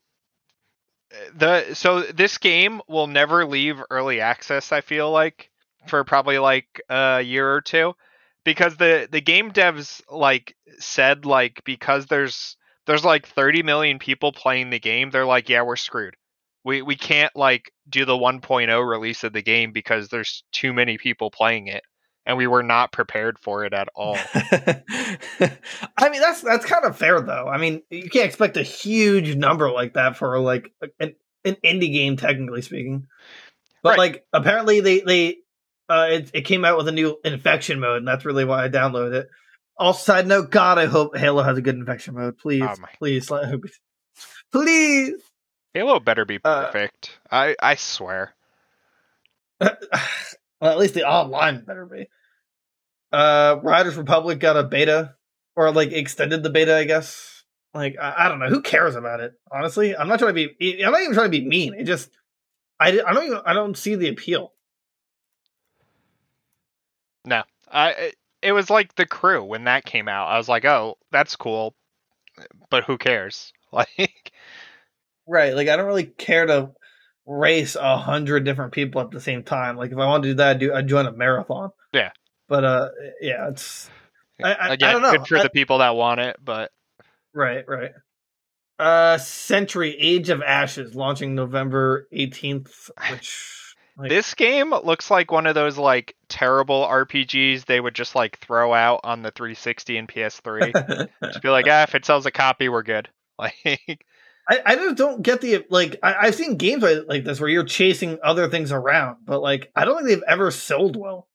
[1.34, 4.72] the so this game will never leave early access.
[4.72, 5.50] I feel like
[5.86, 7.94] for probably like a year or two,
[8.46, 12.56] because the the game devs like said like because there's
[12.86, 15.10] there's like 30 million people playing the game.
[15.10, 16.14] They're like, yeah, we're screwed.
[16.64, 20.96] We we can't like do the 1.0 release of the game because there's too many
[20.96, 21.82] people playing it,
[22.24, 24.16] and we were not prepared for it at all.
[24.34, 27.48] I mean, that's that's kind of fair though.
[27.48, 31.92] I mean, you can't expect a huge number like that for like an, an indie
[31.92, 33.06] game, technically speaking.
[33.82, 33.98] But Right.
[33.98, 35.36] like, apparently they they
[35.88, 38.68] uh, it, it came out with a new infection mode, and that's really why I
[38.68, 39.28] downloaded it.
[39.78, 42.38] Also, side note, God, I hope Halo has a good infection mode.
[42.38, 43.52] Please, Oh please, let-
[44.52, 45.14] please.
[45.74, 47.18] Halo better be Uh, perfect.
[47.30, 48.34] I I swear.
[49.60, 49.70] well,
[50.62, 52.08] at least the online better be.
[53.12, 55.14] Uh, Riders Republic got a beta,
[55.54, 57.44] or like extended the beta, I guess.
[57.74, 58.48] Like, I, I don't know.
[58.48, 59.32] Who cares about it?
[59.52, 60.82] Honestly, I'm not trying to be.
[60.82, 61.74] I'm not even trying to be mean.
[61.74, 62.10] It just,
[62.80, 63.40] I, I don't even.
[63.44, 64.52] I don't see the appeal.
[67.70, 68.12] I
[68.42, 70.28] it- was like the crew when that came out.
[70.28, 71.74] I was like, oh, that's cool,
[72.70, 73.52] but who cares?
[73.72, 74.32] Like,
[75.28, 75.54] Right.
[75.54, 76.70] Like, I don't really care to
[77.26, 79.76] race a hundred different people at the same time.
[79.76, 81.70] Like, if I want to do that, I'd, do, I'd join a marathon.
[81.92, 82.12] Yeah.
[82.48, 82.88] But uh,
[83.20, 83.90] yeah, it's
[84.42, 85.12] I- I- I again, don't know.
[85.18, 86.70] good for I- the people that want it, but
[87.34, 87.90] Right, right.
[88.78, 93.65] Uh Century Age of Ashes launching November 18th, which
[93.96, 98.38] like, this game looks like one of those like terrible RPGs they would just like
[98.38, 101.08] throw out on the 360 and PS3.
[101.24, 103.08] just be like, ah, if it sells a copy, we're good.
[103.38, 104.02] Like,
[104.48, 107.50] I, I just don't get the like I, I've seen games like, like this where
[107.50, 111.28] you're chasing other things around, but like I don't think they've ever sold well.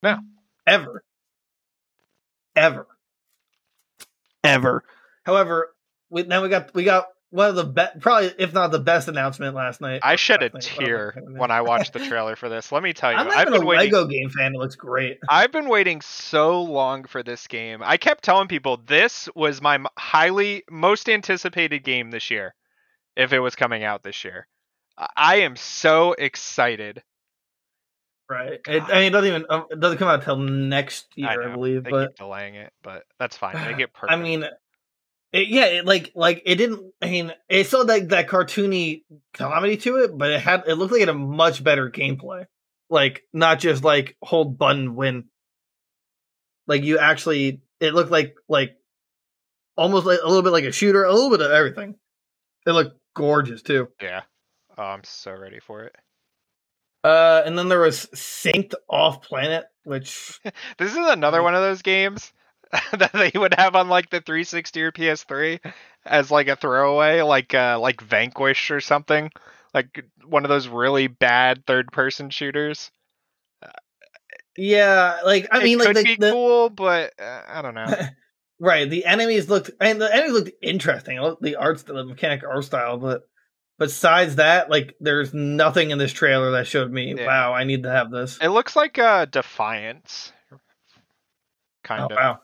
[0.00, 0.20] No.
[0.66, 1.02] Ever.
[2.54, 2.86] Ever.
[4.44, 4.84] Ever.
[5.24, 5.74] However,
[6.08, 9.08] we, then we got we got one of the best, probably if not the best
[9.08, 10.00] announcement last night.
[10.02, 12.72] I shed a night, tear when I watched the trailer for this.
[12.72, 13.92] Let me tell you, I'm not I've even been a waiting.
[13.92, 14.54] Lego game fan.
[14.54, 15.18] It looks great.
[15.28, 17.80] I've been waiting so long for this game.
[17.84, 22.54] I kept telling people this was my highly most anticipated game this year,
[23.16, 24.46] if it was coming out this year.
[24.98, 27.02] I- I am so excited.
[28.28, 28.60] Right.
[28.68, 31.36] It, I mean, it doesn't even um, it doesn't come out till next year, I,
[31.36, 31.82] know, believe.
[31.84, 33.56] They But keep delaying it, but that's fine.
[33.56, 34.12] They get perfect.
[34.12, 34.44] I mean,
[35.32, 36.92] it, yeah, it, like like it didn't.
[37.00, 40.74] I mean, it still had like that cartoony comedy to it, but it had it
[40.74, 42.46] looked like it had a much better gameplay.
[42.88, 45.24] Like not just like hold button win.
[46.66, 48.76] Like you actually, it looked like like
[49.76, 51.94] almost like a little bit like a shooter, a little bit of everything.
[52.66, 53.88] It looked gorgeous too.
[54.02, 54.22] yeah.
[54.76, 55.94] Oh, I'm so ready for it.
[57.02, 60.40] Uh, and then there was Synced Off Planet, which
[60.78, 62.32] This is another one of those games
[62.92, 65.60] that they would have on like the 360 or PS3
[66.06, 69.30] as like a throwaway, like uh like Vanquish or something,
[69.74, 72.90] like one of those really bad third-person shooters.
[74.56, 77.86] yeah, like I it mean, like the, be the- cool, but uh, I don't know.
[78.62, 78.90] Right.
[78.90, 81.16] The enemies looked, and the enemies looked interesting.
[81.40, 83.22] The art, the mechanic art style, but
[83.78, 87.24] besides that, like, there's nothing in this trailer that showed me, Yeah.
[87.24, 88.36] wow, I need to have this.
[88.38, 90.34] it looks like uh Defiance,
[91.82, 92.10] kind Oh, of.
[92.10, 92.40] wow,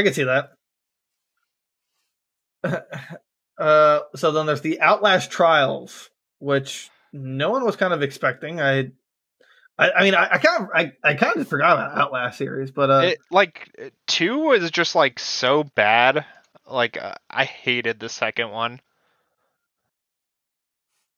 [0.00, 0.52] I can see that.
[3.58, 8.60] uh, so then there's the Outlast Trials, which no one was kind of expecting.
[8.60, 8.92] I,
[9.78, 12.70] I, I mean, I, I kind of, I, I kind of forgot about Outlast series,
[12.70, 13.70] but uh, It like
[14.06, 16.24] two was just like so bad.
[16.66, 18.80] Like uh, I hated the second one.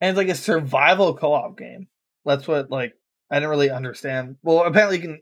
[0.00, 1.86] and it's like a survival co-op game.
[2.24, 2.94] That's what like
[3.30, 4.36] I didn't really understand.
[4.42, 5.20] Well, apparently you can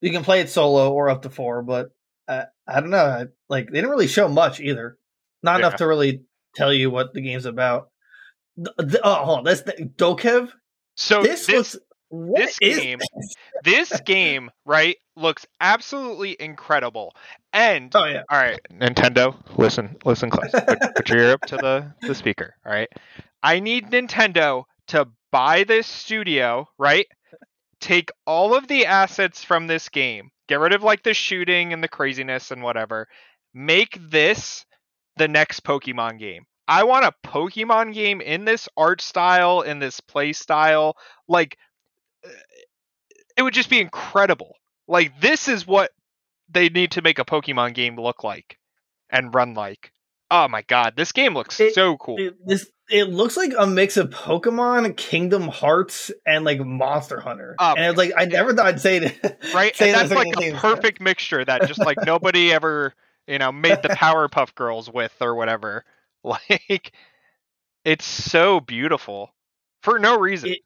[0.00, 1.90] you can play it solo or up to four, but
[2.28, 3.04] uh, I don't know.
[3.04, 4.98] I, like they didn't really show much either.
[5.42, 6.22] Not enough to really
[6.54, 7.90] tell you what the game's about.
[8.56, 9.44] The, the, oh, hold on.
[9.44, 10.50] That's the, Dokev.
[10.96, 11.84] So this, this looks.
[12.10, 13.00] This is game-
[13.64, 17.14] this game right looks absolutely incredible.
[17.52, 18.22] And Oh yeah.
[18.30, 20.50] all right, Nintendo, listen, listen close.
[20.50, 22.54] Put, put your ear up to the the speaker.
[22.64, 22.88] All right,
[23.42, 26.66] I need Nintendo to buy this studio.
[26.78, 27.06] Right,
[27.80, 31.82] take all of the assets from this game, get rid of like the shooting and
[31.82, 33.06] the craziness and whatever.
[33.54, 34.64] Make this
[35.16, 36.44] the next Pokemon game.
[36.66, 40.96] I want a Pokemon game in this art style, in this play style.
[41.26, 41.56] Like,
[42.24, 42.28] uh,
[43.36, 44.54] it would just be incredible.
[44.86, 45.90] Like, this is what
[46.50, 48.58] they need to make a Pokemon game look like
[49.10, 49.92] and run like.
[50.30, 52.16] Oh my god, this game looks It- so cool.
[52.18, 57.54] It, this it looks like a mix of Pokemon, Kingdom Hearts, and like Monster Hunter.
[57.58, 59.38] Oh, and it's like I never thought I'd say it.
[59.54, 59.74] right?
[59.76, 62.94] say And that's like a perfect mixture that just like nobody ever,
[63.26, 65.84] you know, made the Powerpuff Girls with or whatever.
[66.24, 66.92] Like,
[67.84, 69.32] it's so beautiful
[69.82, 70.50] for no reason.
[70.50, 70.58] It-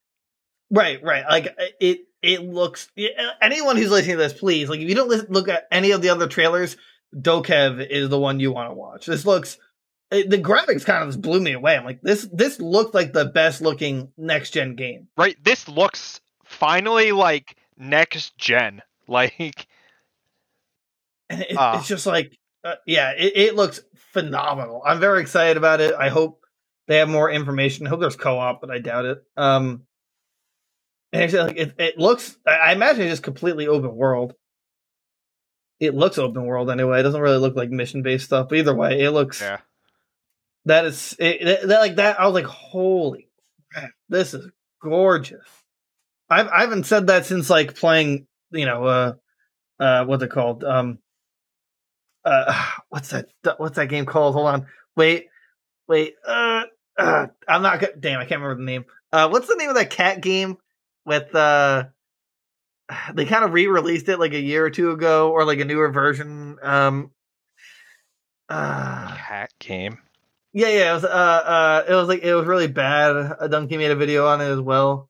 [0.70, 1.24] Right, right.
[1.28, 2.88] Like uh, it, it looks.
[2.98, 3.02] Uh,
[3.42, 6.00] anyone who's listening to this, please, like, if you don't listen, look at any of
[6.00, 6.78] the other trailers,
[7.14, 9.04] Dokev is the one you want to watch.
[9.04, 9.58] This looks.
[10.12, 11.76] It, the graphics kind of just blew me away.
[11.76, 15.08] I'm like, this, this looked like the best looking next gen game.
[15.16, 15.36] right?
[15.42, 18.82] This looks finally like next gen.
[19.08, 19.66] Like,
[21.28, 21.78] And it, Ah.
[21.78, 23.80] it's just like, uh, yeah, it, it looks
[24.12, 24.82] phenomenal.
[24.86, 25.94] I'm very excited about it.
[25.94, 26.40] I hope
[26.86, 27.86] they have more information.
[27.86, 29.22] I hope there's co-op, but I doubt it.
[29.36, 29.82] Um,
[31.12, 32.36] and it's like it, it looks.
[32.46, 34.34] I I imagine it's just completely open world.
[35.80, 37.00] It looks open world anyway.
[37.00, 38.48] It doesn't really look like mission based stuff.
[38.48, 39.40] But either way, it looks.
[39.40, 39.58] yeah,
[40.64, 42.20] That is it, that, like that.
[42.20, 43.28] I was like, holy
[43.72, 44.48] crap, this is
[44.80, 45.46] gorgeous.
[46.30, 49.12] I've I haven't said that since like playing, you know, uh,
[49.80, 50.62] uh, what's it called?
[50.62, 50.98] Um,
[52.24, 53.26] uh, what's that?
[53.56, 54.34] What's that game called?
[54.34, 55.26] Hold on, wait,
[55.88, 56.14] wait.
[56.26, 56.64] Uh,
[56.96, 57.80] uh I'm not.
[57.80, 58.00] Good.
[58.00, 58.84] Damn, I can't remember the name.
[59.12, 60.58] Uh, what's the name of that cat game
[61.04, 61.84] with uh?
[63.14, 65.90] They kind of re-released it like a year or two ago, or like a newer
[65.90, 66.58] version.
[66.62, 67.10] Um,
[68.48, 69.98] uh, cat game.
[70.52, 70.90] Yeah, yeah.
[70.90, 73.36] It was uh uh it was like it was really bad.
[73.40, 75.08] A Donkey made a video on it as well.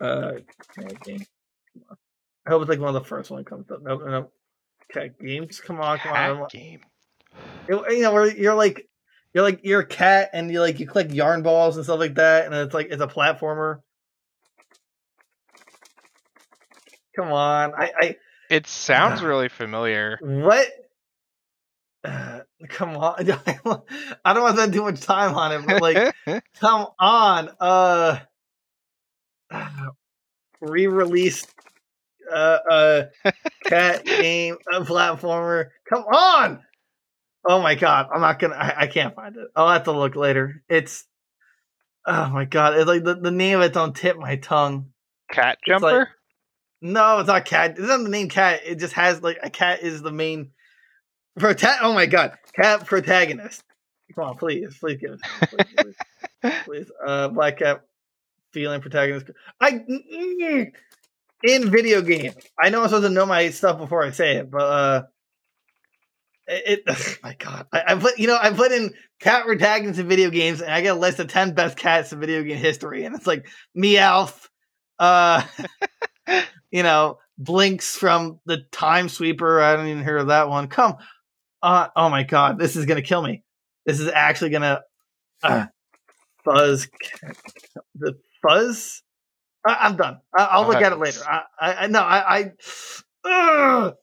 [0.00, 0.32] Uh
[1.04, 1.24] game.
[2.46, 3.82] I hope it's like one of the first one that comes up.
[3.82, 4.30] No, no, no.
[4.92, 5.60] Cat games.
[5.60, 6.46] Come on, come cat on.
[6.50, 6.80] game.
[7.68, 8.88] It- you know, where you're like
[9.34, 12.14] you're like you're a cat and you like you click yarn balls and stuff like
[12.14, 13.80] that, and it's like it's a platformer.
[17.16, 18.16] Come on, I, I
[18.50, 20.18] It sounds really familiar.
[20.20, 20.68] what?
[22.06, 23.24] Uh, come on, I
[24.32, 26.14] don't want to spend too much time on it, but like.
[26.60, 27.50] Come on.
[27.60, 28.18] Uh
[30.60, 31.52] re-released
[32.32, 33.02] uh uh
[33.64, 35.66] cat game a platformer.
[35.88, 36.62] Come on.
[37.44, 38.56] Oh my god, I'm not gonna.
[38.56, 39.48] I, I can't find it.
[39.54, 40.62] I'll have to look later.
[40.68, 41.06] It's.
[42.06, 44.90] Oh my god, it's like the, the name of it don't tip my tongue.
[45.30, 46.10] Cat It's like- jumper.
[46.82, 47.70] No, it's not cat.
[47.70, 48.60] It's not the name cat.
[48.64, 50.50] It just has like a cat is the main
[51.38, 53.62] prota- Oh my god, cat protagonist.
[54.14, 55.20] Come on, please, please give it.
[55.48, 55.94] Please,
[56.42, 56.90] please, please.
[57.04, 57.82] Uh, black cat
[58.52, 59.30] feeling protagonist.
[59.60, 59.84] I
[61.42, 62.32] in video game.
[62.60, 65.02] I know I'm supposed to know my stuff before I say it, but uh,
[66.46, 66.82] it.
[66.86, 70.30] it my god, I, I put you know I put in cat protagonists in video
[70.30, 73.14] games, and I get a list of ten best cats in video game history, and
[73.14, 74.48] it's like Meowth,
[74.98, 75.42] uh,
[76.70, 79.60] you know, Blinx from the Time Sweeper.
[79.60, 80.68] I don't even hear of that one.
[80.68, 80.96] Come,
[81.66, 83.42] uh, oh my god, this is gonna kill me.
[83.84, 84.82] This is actually gonna
[85.42, 85.66] uh,
[86.44, 86.88] fuzz.
[87.96, 89.02] The fuzz.
[89.66, 90.20] I, I'm done.
[90.36, 91.20] I, I'll look at it later.
[91.28, 92.52] I, I, I no, I, I
[93.24, 93.94] ugh.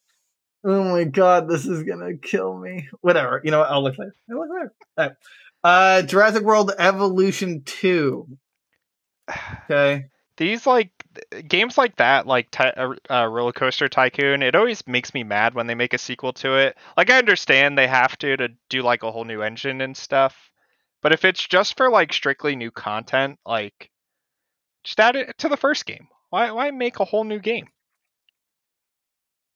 [0.65, 2.89] oh my god, this is gonna kill me.
[2.99, 3.39] Whatever.
[3.45, 3.69] You know what?
[3.69, 4.15] I'll look later.
[4.29, 4.73] I'll look later.
[4.97, 5.11] Right.
[5.63, 8.27] Uh, Jurassic World Evolution Two.
[9.63, 10.07] Okay.
[10.35, 10.91] These like
[11.47, 15.53] games like that, like ty- uh, uh, Roller Coaster Tycoon, it always makes me mad
[15.53, 16.77] when they make a sequel to it.
[16.97, 20.51] Like I understand they have to to do like a whole new engine and stuff,
[21.01, 23.89] but if it's just for like strictly new content, like
[24.83, 26.07] just add it to the first game.
[26.29, 27.67] Why why make a whole new game?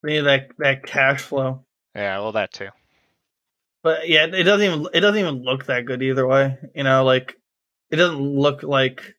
[0.02, 1.64] Need that that cash flow.
[1.94, 2.68] Yeah, well that too.
[3.82, 6.58] But yeah, it doesn't even it doesn't even look that good either way.
[6.74, 7.36] You know, like
[7.90, 9.14] it doesn't look like.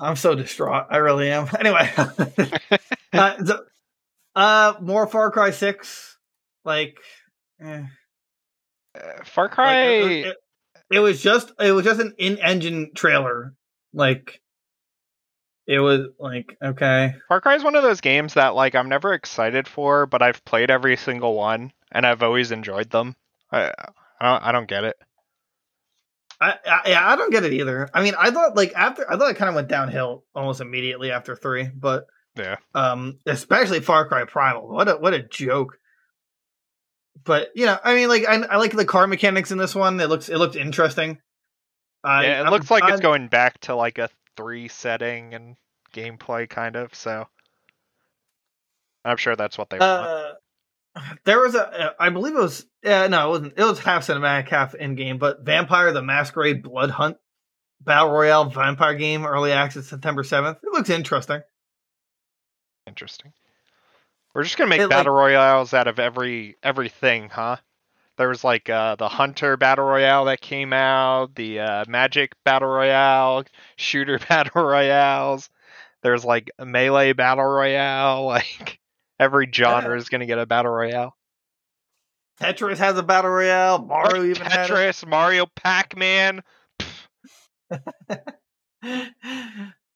[0.00, 0.86] I'm so distraught.
[0.90, 1.48] I really am.
[1.58, 1.90] Anyway,
[3.12, 3.64] uh, so,
[4.34, 6.16] uh, more Far Cry Six.
[6.64, 6.98] Like,
[7.60, 7.84] eh.
[8.94, 9.76] Uh, Far Like, Cry.
[9.82, 10.36] it, it-
[10.88, 13.54] it was just it was just an in-engine trailer.
[13.92, 14.40] Like,
[15.66, 19.12] it was like okay, Far Cry is one of those games that like I'm never
[19.12, 23.16] excited for, but I've played every single one and I've always enjoyed them.
[23.50, 23.72] I
[24.20, 24.96] I don't, I don't get it.
[26.40, 27.88] I, I yeah, I don't get it either.
[27.94, 31.10] I mean, I thought like after I thought it kind of went downhill almost immediately
[31.10, 32.56] after three, but Yeah.
[32.74, 34.68] um, especially Far Cry Primal.
[34.68, 35.78] What a what a joke.
[37.24, 39.98] But you know, I mean, like I, I like the car mechanics in this one.
[40.00, 41.18] It looks it looked interesting.
[42.04, 45.32] I, yeah, it I'm- looks like I'm- it's going back to like a three setting
[45.34, 45.56] and
[45.94, 46.94] gameplay kind of.
[46.94, 47.26] So
[49.04, 50.36] I'm sure that's what they want.
[50.96, 53.52] Uh, there was a, I believe it was, yeah, no, it wasn't.
[53.58, 55.18] It was half cinematic, half in game.
[55.18, 57.18] But Vampire: The Masquerade Blood Hunt
[57.82, 60.58] Battle Royale vampire game, early access, September seventh.
[60.62, 61.42] It looks interesting.
[62.86, 63.32] Interesting.
[64.34, 67.56] We're just gonna make It, like- battle royales out of every everything, huh?
[68.18, 72.68] There was like uh, the Hunter battle royale that came out, the uh, Magic battle
[72.68, 73.44] royale,
[73.76, 75.50] shooter battle royales.
[76.02, 78.24] There's like melee battle royale.
[78.26, 78.78] Like
[79.18, 81.16] every genre is gonna get a battle royale.
[82.40, 83.84] Tetris has a battle royale.
[83.84, 84.72] Mario even had it.
[84.72, 86.42] Tetris, Mario, Pac-Man.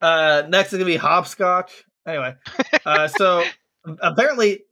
[0.00, 1.84] uh, next is gonna be hopscotch.
[2.06, 2.34] Anyway,
[2.86, 3.44] uh, so
[4.00, 4.64] apparently,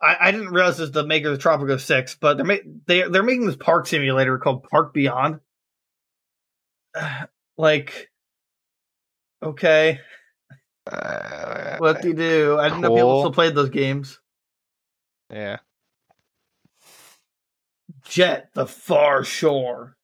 [0.00, 2.56] I, I didn't realize this was the maker of Tropico Six, but they're ma-
[2.86, 5.40] they they're making this park simulator called Park Beyond.
[7.58, 8.10] like,
[9.42, 10.00] okay,
[10.90, 12.58] Uh, what do you do?
[12.58, 13.20] I didn't know people Cool.
[13.22, 14.18] still played those games.
[15.32, 15.58] yeah.
[18.04, 19.96] Jett the Far Shore.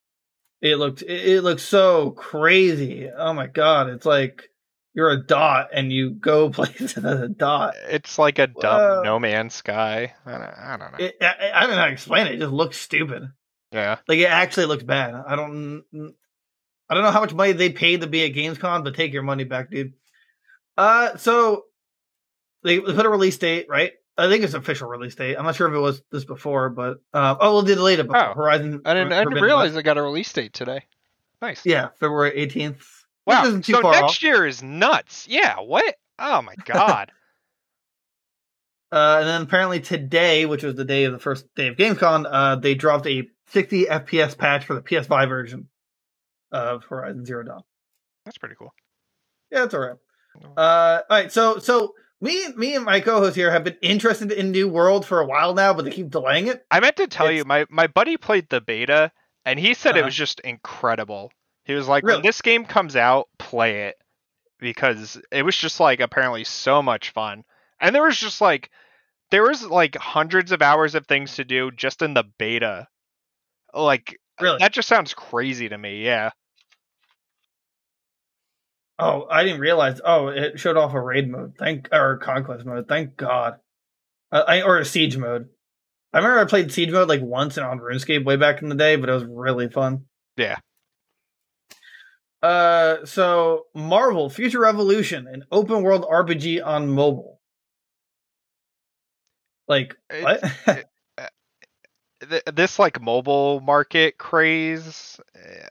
[0.61, 3.09] It looked it, it looked so crazy.
[3.15, 3.89] Oh my god!
[3.89, 4.49] It's like
[4.93, 7.75] you're a dot and you go places as a dot.
[7.89, 9.01] It's like a dumb Whoa.
[9.03, 10.13] No Man's Sky.
[10.25, 11.05] I don't, I don't know.
[11.05, 12.35] It, I, I don't know how to explain it.
[12.35, 13.23] It just looks stupid.
[13.71, 13.97] yeah.
[14.07, 15.13] Like it actually looks bad.
[15.15, 15.83] I don't.
[16.89, 19.23] I don't know how much money they paid to be at Gamescom, but take your
[19.23, 19.93] money back, dude.
[20.77, 21.65] Uh, so
[22.63, 23.93] they, they put a release date, right?
[24.17, 25.35] I think it's official release date.
[25.35, 28.07] I'm not sure if it was this before, but uh, oh, well, they delayed it.
[28.07, 28.29] Before.
[28.29, 28.81] Oh, Horizon.
[28.85, 29.79] I didn't, I didn't realize West.
[29.79, 30.83] it got a release date today.
[31.41, 31.65] Nice.
[31.65, 32.77] Yeah, February 18th.
[33.25, 33.41] Wow.
[33.41, 34.23] Which isn't too So next off.
[34.23, 35.27] year is nuts.
[35.29, 35.59] Yeah.
[35.59, 35.95] What?
[36.17, 37.11] Oh my god.
[38.91, 42.25] Uh, and then apparently today, which was the day of the first day of Gamescom,
[42.29, 45.67] uh, they dropped a 60 FPS patch for the PS5 version
[46.51, 47.63] of Horizon Zero Dawn.
[48.23, 48.73] That's pretty cool.
[49.51, 49.95] Yeah, it's all right.
[50.57, 51.31] Uh, all right.
[51.31, 55.19] So, so me, me, and my co-host here have been interested in New World for
[55.19, 56.65] a while now, but they keep delaying it.
[56.71, 59.11] I meant to tell you, my my buddy played the beta,
[59.45, 60.07] and he said it Uh-huh.
[60.07, 61.31] was just incredible.
[61.65, 62.17] He was like, Really?
[62.17, 63.95] when this game comes out, play it
[64.59, 67.43] because it was just like apparently so much fun,
[67.79, 68.69] and there was just like
[69.31, 72.87] there was like hundreds of hours of things to do just in the beta.
[73.73, 74.59] Like Really?
[74.59, 76.03] that just sounds crazy to me.
[76.03, 76.29] Yeah.
[78.97, 79.99] Oh, I didn't realize.
[80.03, 81.55] Oh, it showed off a raid mode.
[81.57, 82.87] Thank or conquest mode.
[82.87, 83.55] Thank God.
[84.31, 85.49] Uh, I, or a siege mode.
[86.15, 88.95] I remember I played Siege mode like once on RuneScape way back in the day,
[88.95, 90.05] but it was really fun.
[90.37, 90.55] Yeah.
[92.41, 97.41] Uh, so Marvel Future Revolution, an open world RPG on mobile.
[99.67, 100.41] Like what?
[102.29, 105.69] Th- this like mobile market craze eh,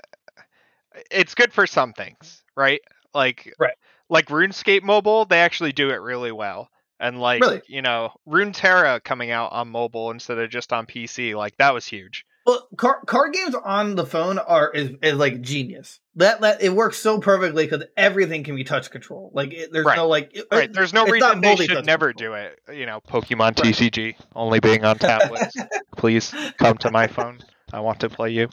[1.10, 2.80] it's good for some things right
[3.14, 3.74] like Right.
[4.08, 6.68] like runescape mobile they actually do it really well
[7.00, 7.62] and like Really?
[7.68, 11.86] you know runeterra coming out on mobile instead of just on pc like that was
[11.86, 15.98] huge well, car- card games on the phone are is, is like genius.
[16.16, 19.30] That that it works so perfectly because everything can be touch control.
[19.32, 19.96] Like it, there's Right.
[19.96, 22.34] no like it- right there's no reason they should never control.
[22.34, 25.56] do it you know pokemon tcg only being on tablets
[25.96, 27.38] please come to my phone
[27.72, 28.50] i want to play you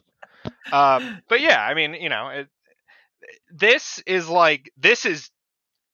[0.71, 2.47] um but yeah i mean you know it,
[3.53, 5.29] this is like this is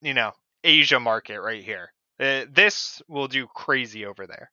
[0.01, 0.31] you know
[0.63, 4.51] asia market right here uh, this will do crazy over there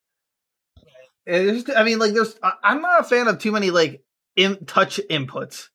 [1.26, 2.38] just, I mean, like, there's.
[2.62, 4.02] I'm not a fan of too many like
[4.36, 5.68] in touch inputs.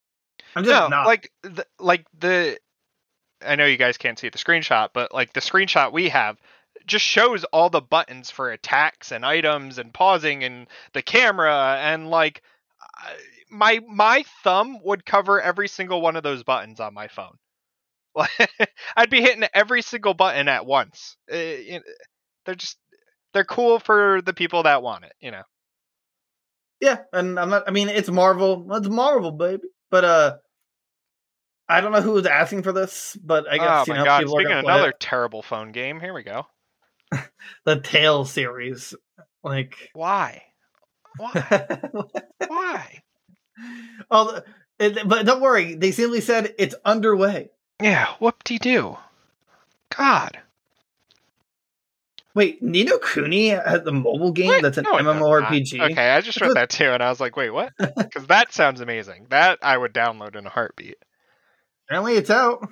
[0.55, 1.05] I'm just no not.
[1.05, 2.59] like the, like the
[3.41, 6.37] i know you guys can't see the screenshot but like the screenshot we have
[6.85, 12.09] just shows all the buttons for attacks and items and pausing and the camera and
[12.09, 12.41] like
[13.49, 17.35] my my thumb would cover every single one of those buttons on my phone
[18.97, 21.79] i'd be hitting every single button at once know,
[22.45, 22.77] they're just
[23.33, 25.43] they're cool for the people that want it you know
[26.81, 27.63] yeah, and I'm not.
[27.67, 28.65] I mean, it's Marvel.
[28.71, 29.63] It's Marvel, baby.
[29.91, 30.37] But uh,
[31.67, 34.19] I don't know who was asking for this, but I guess oh you know god
[34.19, 36.45] people are speaking of another terrible phone game here we go
[37.65, 38.95] the Tail series.
[39.43, 40.43] Like, why
[41.17, 41.67] why
[42.47, 43.01] why
[44.11, 44.41] oh,
[44.77, 45.75] but don't worry.
[45.75, 47.49] They simply said it's underway.
[47.81, 48.97] Yeah, whoop de doo.
[49.95, 50.39] God.
[52.35, 55.91] Wait, Ni no Kuni has the mobile game that's an No, MMORPG.
[55.91, 57.73] Okay, I just read that too, and I was like, wait, what?
[57.97, 59.27] Because that sounds amazing.
[59.29, 60.97] That I would download in a heartbeat.
[61.87, 62.67] Apparently, it's out.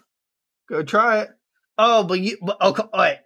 [0.69, 1.29] Go try it.
[1.77, 2.37] Oh, but you.
[2.41, 3.19] But, co- all right.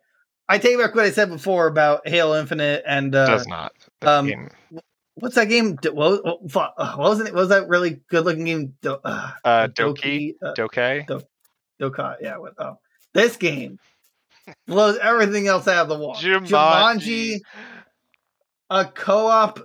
[0.47, 3.74] I take back what I said before about Halo Infinite and uh, Does not.
[4.01, 4.49] Um,
[5.16, 5.78] what's that game?
[5.91, 7.34] What, what, uh, what was it?
[7.34, 8.74] What was that really good looking game?
[8.82, 11.05] Do, uh, Uh, Doki, uh, Dokei?
[11.82, 12.16] Dokkai.
[12.22, 12.38] Yeah.
[12.38, 12.78] What, oh,
[13.14, 13.80] this game
[14.68, 16.39] blows everything else out of the water.
[16.39, 17.41] Jumanji.
[18.70, 19.59] a co-op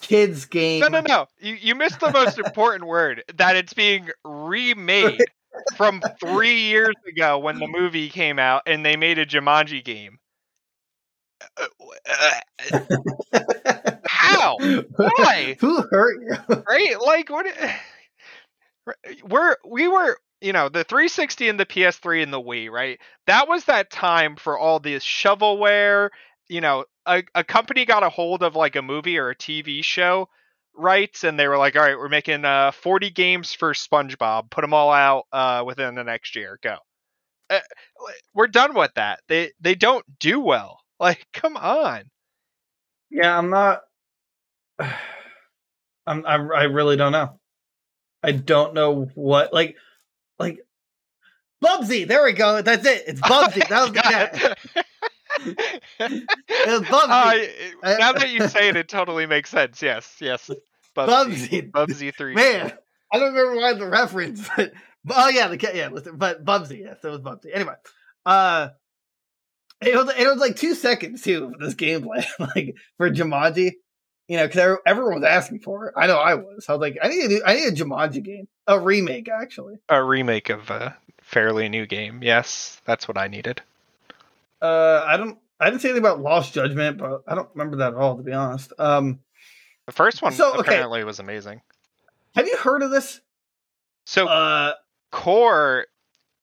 [0.00, 0.80] kids game.
[0.80, 1.26] No, no, no.
[1.40, 5.24] You, you missed the most important word that it's being remade
[5.76, 10.18] from three years ago when the movie came out and they made a Jumanji game.
[14.52, 15.56] Uh, Why?
[15.60, 16.62] Who hurt you?
[16.68, 17.00] right?
[17.00, 17.46] Like what
[19.24, 22.98] we're we were you know the 360 and the ps3 and the wii right?
[23.26, 26.10] That was that time for all this shovelware
[26.48, 29.82] you know a, a company got a hold of like a movie or a tv
[29.84, 30.28] show
[30.76, 34.50] rights and they were like all right we're making uh 40 games for spongebob.
[34.50, 36.58] Put them all out uh within the next year.
[36.62, 36.76] Go.
[37.50, 37.60] Uh,
[38.34, 39.20] we're done with that.
[39.28, 40.80] They they don't do well.
[41.00, 42.04] Like come on.
[43.10, 43.82] Yeah, I'm not.
[46.06, 46.26] I'm.
[46.26, 47.38] I, I really don't know.
[48.22, 49.76] I don't know what like,
[50.38, 50.58] like.
[51.64, 52.60] Bubsy, there we go.
[52.60, 53.04] That's it.
[53.06, 53.66] It's Bubsy.
[53.68, 54.54] that was the guy.
[55.98, 57.48] It was Bubsy.
[57.82, 59.80] Uh, now that you say it, it totally makes sense.
[59.80, 60.50] Yes, yes.
[60.94, 61.70] Bubsy, Bubsy.
[61.70, 62.34] Bubsy three.
[62.34, 62.72] Man,
[63.12, 64.72] I don't remember why the reference, but,
[65.04, 65.74] but oh yeah, the cat.
[65.74, 66.80] Yeah, listen, but Bubsy.
[66.80, 67.50] Yes, it was Bubsy.
[67.52, 67.74] Anyway,
[68.26, 68.68] uh,
[69.80, 73.72] it was it was like two seconds too for this gameplay, like for Jumanji.
[74.28, 75.94] You know, because everyone was asking for it.
[75.96, 76.64] I know I was.
[76.68, 79.76] I was like, I need a new, I need a Jumanji game, a remake actually.
[79.88, 82.20] a remake of a fairly new game.
[82.22, 83.60] Yes, that's what I needed.
[84.62, 85.38] Uh, I don't.
[85.60, 88.22] I didn't say anything about Lost Judgment, but I don't remember that at all, to
[88.22, 88.72] be honest.
[88.78, 89.20] Um,
[89.86, 90.60] The first one So, okay.
[90.72, 91.60] apparently was amazing.
[92.34, 93.20] have you heard of this?
[94.06, 94.72] So Uh,
[95.12, 95.86] Core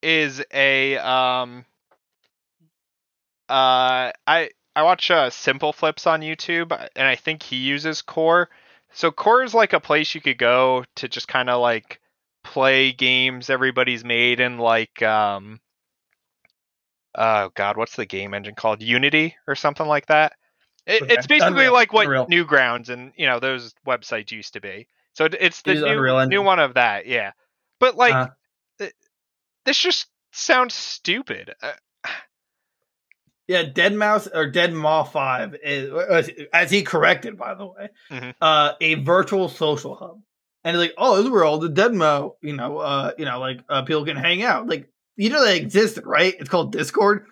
[0.03, 1.65] is a um
[3.49, 8.49] uh I I watch uh, Simple Flips on YouTube and I think he uses Core.
[8.93, 11.99] So Core is like a place you could go to just kind of like
[12.43, 15.59] play games everybody's made in like um
[17.15, 18.81] oh god, what's the game engine called?
[18.81, 20.33] Unity or something like that.
[20.85, 21.13] It, Okay.
[21.13, 21.73] It's basically Unreal.
[21.73, 22.27] like what Unreal.
[22.27, 24.87] Newgrounds and you know those websites used to be.
[25.13, 27.31] So it's the new, new one of that, yeah.
[27.79, 28.87] But like Uh-huh.
[29.65, 31.53] this just sounds stupid.
[33.51, 35.91] Yeah, Dead Mouse or Dead Maw Five is,
[36.53, 38.33] as he corrected, by the way, Mhm.
[38.41, 40.21] uh, a virtual social hub.
[40.63, 43.25] And he's like, oh, this is where all the Dead Mouse, you know, uh, you
[43.25, 44.67] know, like uh, people can hang out.
[44.67, 44.87] Like,
[45.17, 46.35] you know, they existed, right?
[46.39, 47.25] It's called Discord.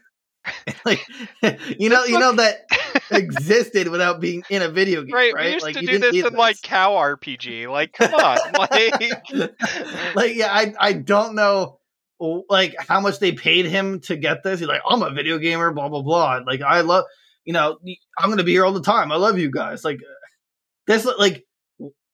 [0.86, 0.99] like
[1.80, 2.65] you know, you know that
[3.11, 5.45] existed without being in a video game, Right, right?
[5.47, 7.67] we used like to you do this in like cow RPG.
[7.70, 11.78] Like, come on, like like yeah, I I don't know
[12.20, 14.59] like how much they paid him to get this.
[14.59, 16.39] He's like, I'm a video gamer, blah blah blah.
[16.45, 17.05] Like I love,
[17.45, 17.78] you know,
[18.17, 19.11] I'm gonna be here all the time.
[19.11, 19.84] I love you guys.
[19.84, 19.99] Like
[20.88, 21.45] this, like.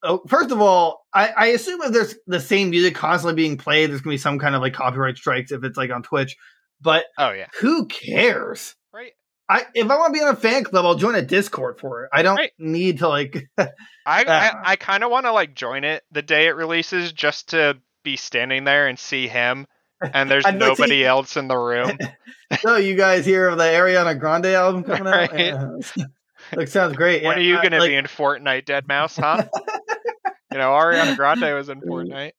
[0.08, 3.90] Oh, first of all, I, I assume if there's the same music constantly being played,
[3.90, 6.36] there's gonna be some kind of like copyright strikes if it's like on Twitch.
[6.80, 8.76] But oh yeah, who cares?
[8.94, 9.14] right.
[9.50, 12.04] I if I want to be on a fan club, I'll join a Discord for
[12.04, 12.12] it.
[12.14, 12.52] I don't Right.
[12.60, 13.48] need to like.
[13.58, 13.68] I
[14.06, 14.62] I, Uh.
[14.64, 18.16] I kind of want to like join it the day it releases just to be
[18.16, 19.66] standing there and see him,
[20.02, 21.98] and there's to nobody else in the room.
[22.62, 25.32] so you guys hear of the Ariana Grande album coming out?
[25.32, 25.54] Right.
[25.54, 25.70] Yeah.
[26.56, 27.24] like sounds great.
[27.24, 29.16] When Yeah, are you I- gonna like, be in Fortnite, Dead Mouse?
[29.18, 29.44] Huh?
[30.52, 32.34] you know, Ariana Grande was in Fortnite.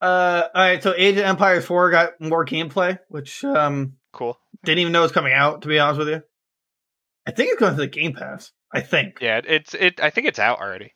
[0.00, 0.82] Uh, all right.
[0.82, 4.38] So Age of Empires Four got more gameplay, which um Cool.
[4.64, 5.62] didn't even know was coming out.
[5.62, 6.22] To be honest with you,
[7.26, 8.52] I think it's going to the Game Pass.
[8.72, 9.18] I think.
[9.20, 10.00] Yeah, it's it.
[10.00, 10.94] I think it's out already.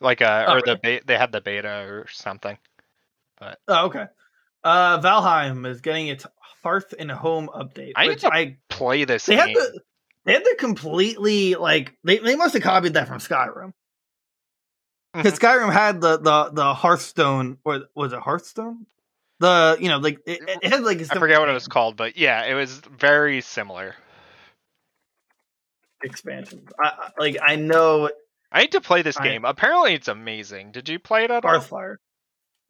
[0.00, 2.56] Like uh, Oh, or the be- they had the beta or something.
[3.68, 4.04] Oh, okay.
[4.64, 6.26] Uh, Valheim is getting its
[6.62, 9.56] Hearth and Home update, I need to I Play this they had game.
[9.56, 9.80] to
[10.24, 13.72] they had to completely like they, they must have copied that from Skyrim
[15.12, 18.86] because Skyrim had the the the Hearthstone or was it Hearthstone?
[19.40, 22.16] The you know like it, it had like I forget what it was called, but
[22.16, 23.94] yeah, it was very similar.
[26.02, 26.66] expansion.
[26.78, 28.10] I, like I know
[28.50, 29.44] I need to play this I- game.
[29.44, 30.72] Apparently, it's amazing.
[30.72, 31.60] Did you play it at all?
[31.60, 31.96] Hearthfire.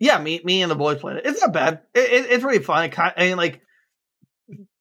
[0.05, 1.25] Yeah, me me and the boys played it.
[1.25, 1.81] It's not bad.
[1.95, 2.91] It, it, it's really fun.
[2.91, 3.63] Kind, I mean, like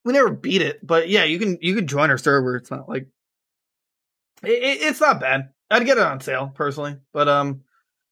[0.03, 2.57] we never beat it, but yeah, you can you can join our server.
[2.57, 3.07] It's not like
[4.43, 5.53] it, it, it's not bad.
[5.71, 7.61] I'd get it on sale personally, but um,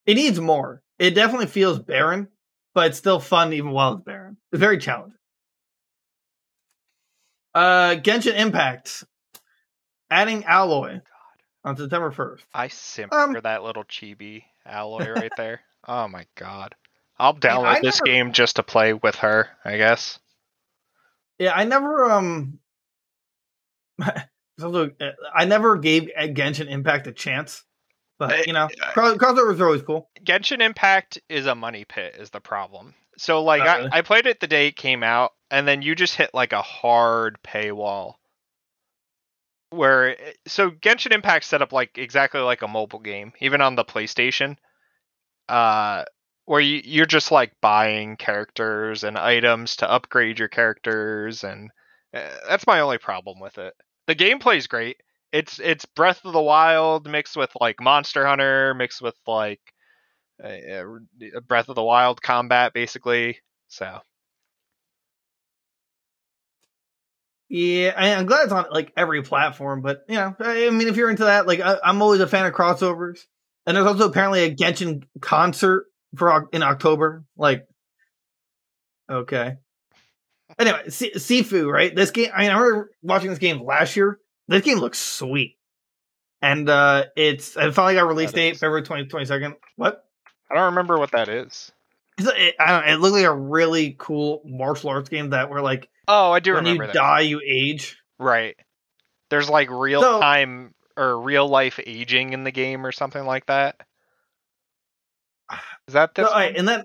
[0.06, 0.82] it needs more.
[0.98, 2.28] It definitely feels barren,
[2.72, 4.38] but it's still fun even while it's barren.
[4.50, 5.18] It's very challenging.
[7.54, 9.04] Uh, Genshin Impact
[10.10, 11.02] adding Aloy
[11.62, 12.46] on September first.
[12.54, 15.60] I simp Um, for that little chibi Aloy right there.
[15.84, 16.76] Oh my god.
[17.22, 20.18] I'll I download this never- game just to play with her, I guess.
[21.38, 22.58] Yeah, I never um
[24.00, 24.20] uh,
[25.34, 27.64] I never gave Genshin Impact a chance.
[28.18, 30.08] But you know, Uh, cross- crossovers are always cool.
[30.22, 32.94] Genshin Impact is a money pit is the problem.
[33.18, 33.90] So like Oh, I, really?
[33.92, 36.62] I played it the day it came out and then you just hit like a
[36.62, 38.14] hard paywall.
[39.70, 43.74] Where it- so Genshin Impact set up like exactly like a mobile game, even on
[43.74, 44.56] the PlayStation.
[45.48, 46.04] Uh
[46.44, 51.70] where you, you're just like buying characters and items to upgrade your characters and
[52.14, 53.74] uh, that's my only problem with it.
[54.06, 54.98] The gameplay's great.
[55.32, 59.60] It's it's Breath of the Wild mixed with like Monster Hunter mixed with like
[60.42, 63.38] uh, uh, Breath of the Wild combat, basically.
[63.68, 64.00] So
[67.48, 69.82] Yeah, I, I'm glad it's on like every platform.
[69.82, 72.26] But you know, I, I mean, if you're into that, like I, I'm always a
[72.26, 73.26] fan of crossovers.
[73.66, 75.84] And there's also apparently a Genshin concert
[76.16, 77.24] for in October.
[77.36, 77.66] Like,
[79.10, 79.56] okay.
[80.58, 81.94] Anyway, Si- Sifu, right?
[81.94, 82.30] This game.
[82.34, 84.18] I mean, I remember watching this game last year.
[84.48, 85.56] This game looks sweet,
[86.42, 88.58] and uh it's it finally got release That date is.
[88.58, 89.54] February 20, 22nd.
[89.76, 90.04] What?
[90.50, 91.72] I don't remember what that is.
[92.18, 92.88] It, I don't.
[92.88, 96.54] It looked like a really cool martial arts game that where like Oh, I do
[96.54, 96.92] when you that.
[96.92, 97.96] die, you age.
[98.18, 98.56] Right.
[99.30, 103.76] There's like real time or real life aging in the game or something like that.
[105.88, 106.56] Is that all right, one?
[106.56, 106.84] and then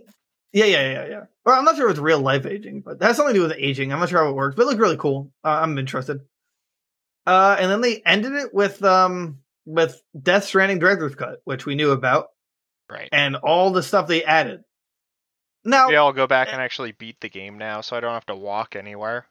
[0.54, 1.24] yeah, yeah, yeah, yeah.
[1.46, 3.48] Well, I'm not sure if it's real life aging, but that has something to do
[3.48, 3.92] with aging.
[3.94, 5.32] I'm not sure how it works, but it looked really cool.
[5.44, 6.22] Uh, I'm interested.
[7.26, 11.76] Uh, and then they ended it with um with Death Stranding director's cut, which we
[11.76, 12.28] knew about,
[12.90, 13.10] Right.
[13.12, 14.62] and all the stuff they added.
[15.66, 18.26] Now, Maybe I'll go back and actually beat the game now, so I don't have
[18.28, 19.28] to walk anywhere.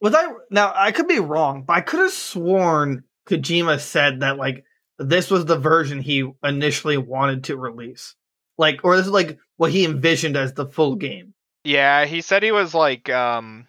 [0.00, 0.72] was I now?
[0.74, 4.64] I could be wrong, but I could have sworn Kojima said that like
[4.98, 8.14] this was the version he initially wanted to release,
[8.58, 11.34] like, or this is like what he envisioned as the full game.
[11.64, 13.66] Yeah, he said he was like um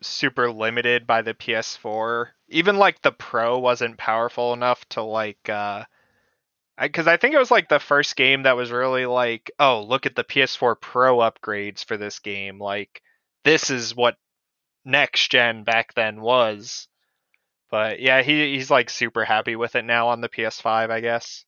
[0.00, 2.28] super limited by the PS4.
[2.48, 5.84] Even like the Pro wasn't powerful enough to like uh
[6.80, 10.06] because I think it was like the first game that was really like, oh, look
[10.06, 12.58] at the PS4 Pro upgrades for this game.
[12.58, 13.02] Like
[13.44, 14.16] this is what
[14.84, 16.88] next gen back then was.
[17.70, 21.44] But yeah, he he's like super happy with it now on the PS5, I guess.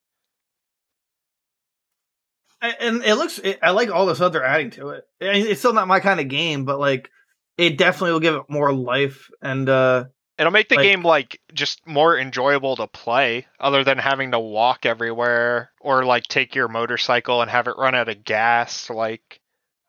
[2.81, 5.73] And it looks it, i like all the stuff they're adding to it it's still
[5.73, 7.11] not my kind of game but like
[7.57, 10.05] it definitely will give it more life and uh
[10.37, 14.41] It'll make the Like- game like just more enjoyable to play, other than having to
[14.41, 18.91] walk everywhere or like take your motorcycle and have it run out of gas.
[18.91, 19.41] Like,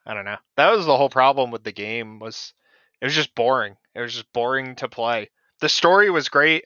[0.05, 0.37] I don't know.
[0.55, 2.53] That was the whole problem with the game was
[3.01, 3.75] It was just boring.
[3.95, 5.31] It was just boring to play.
[5.61, 6.65] The story was great.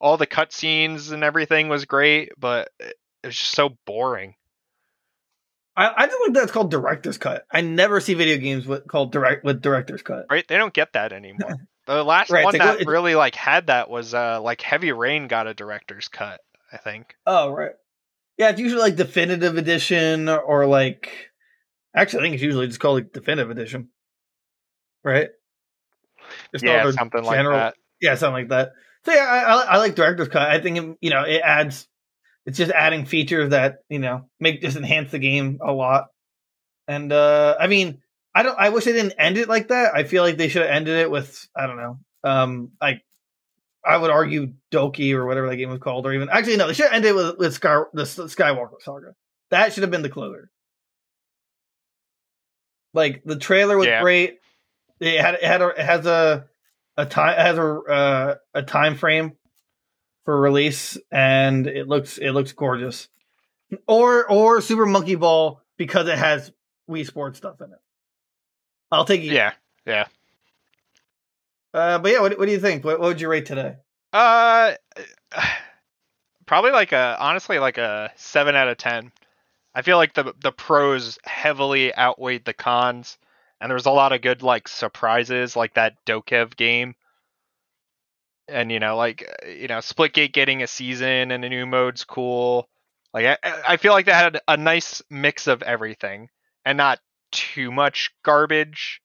[0.00, 4.34] All the cutscenes and everything was great, but it was just so boring.
[5.76, 7.46] I, I just like that's called director's cut.
[7.50, 10.26] I never see video games with called direct with director's cut.
[10.30, 10.46] Right?
[10.46, 11.56] They don't get that anymore.
[11.86, 15.26] The last Right, one like, that really like had that was uh like Heavy Rain
[15.26, 16.40] got a director's cut,
[16.72, 17.16] I think.
[17.26, 17.72] Oh right.
[18.36, 21.30] Yeah, it's usually like definitive edition or like
[21.96, 23.88] actually I think it's usually just called like definitive edition.
[25.02, 25.30] Right?
[26.52, 27.74] It's yeah, something like that.
[28.00, 28.72] Yeah, something like that.
[29.04, 30.48] So yeah, I, I, I like director's cut.
[30.48, 31.88] I think it, you know it adds.
[32.50, 36.08] It's just adding features that you know make just enhance the game a lot.
[36.88, 38.02] And uh I mean,
[38.34, 38.58] I don't.
[38.58, 39.94] I wish they didn't end it like that.
[39.94, 41.98] I feel like they should have ended it with I don't know.
[42.24, 43.04] Um, like
[43.86, 46.72] I would argue Doki or whatever that game was called, or even actually no, they
[46.72, 49.14] should have ended it with with Sky the Skywalker saga.
[49.50, 50.50] That should have been the closer.
[52.94, 54.02] Like the trailer was Yeah.
[54.02, 54.40] great.
[54.98, 56.46] It had it had a, it has a
[56.96, 59.36] a time has a uh, a time frame
[60.24, 63.08] for release, and it looks it looks gorgeous.
[63.86, 66.52] Or or Super Monkey Ball because it has
[66.90, 67.78] Wii Sports stuff in it.
[68.90, 69.32] I'll take it.
[69.32, 69.52] Yeah.
[69.86, 70.06] Yeah.
[71.72, 72.84] Uh, but yeah, what, what do you think?
[72.84, 73.76] What, what would you rate today?
[74.12, 74.74] Uh,
[76.46, 79.12] probably like a honestly like a seven out of ten.
[79.74, 83.18] I feel like the the pros heavily outweighed the cons,
[83.60, 86.96] and there was a lot of good like surprises, like that Dokev game,
[88.50, 92.04] and you know like uh, you know Splitgate getting a season and a new mode's
[92.04, 92.68] cool.
[93.12, 96.28] Like I, I feel like they had a nice mix of everything,
[96.64, 97.00] and not
[97.32, 99.00] too much garbage.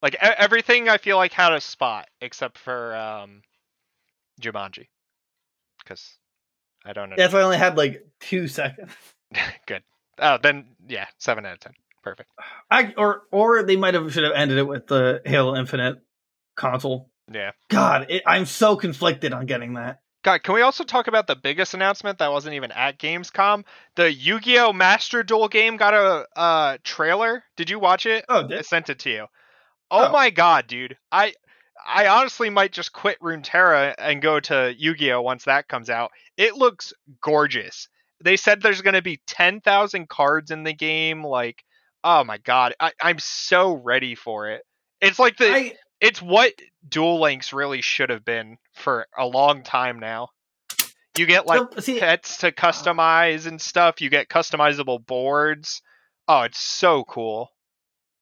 [0.00, 3.42] Like everything, I feel like had a spot except for um,
[4.40, 4.88] Jumanji,
[5.78, 6.18] because
[6.84, 7.16] I don't know.
[7.18, 8.92] Yeah, if I only had like two seconds.
[9.66, 9.82] Good.
[10.18, 11.72] Oh, then yeah, seven out of ten.
[12.02, 12.30] Perfect.
[12.70, 15.98] I or or they might have should have ended it with the Halo Infinite
[16.56, 17.10] console.
[17.30, 17.52] Yeah.
[17.68, 19.98] God, it, I'm so conflicted on getting that.
[20.24, 23.64] God, can we also talk about the biggest announcement that wasn't even at Gamescom?
[23.96, 24.72] The Yu-Gi-Oh!
[24.72, 27.42] Master Duel game got a uh, trailer.
[27.56, 28.24] Did you watch it?
[28.28, 29.26] Oh, I sent it to you.
[29.90, 30.12] Oh, Oh.
[30.12, 30.96] my god, dude.
[31.10, 31.34] I
[31.84, 36.12] I honestly might just quit Runeterra and go to Yu-Gi-Oh once that comes out.
[36.36, 37.88] It looks gorgeous.
[38.22, 41.64] They said there's going to be 10,000 cards in the game like
[42.04, 42.74] oh my god.
[42.78, 44.62] I I'm so ready for it.
[45.00, 46.52] It's like the I it's what
[46.88, 50.28] Duel Links really should have been for a long time now.
[51.16, 52.00] You get like so- see.
[52.00, 54.00] pets to customize and stuff.
[54.00, 55.82] You get customizable boards.
[56.28, 57.50] Oh, it's so cool.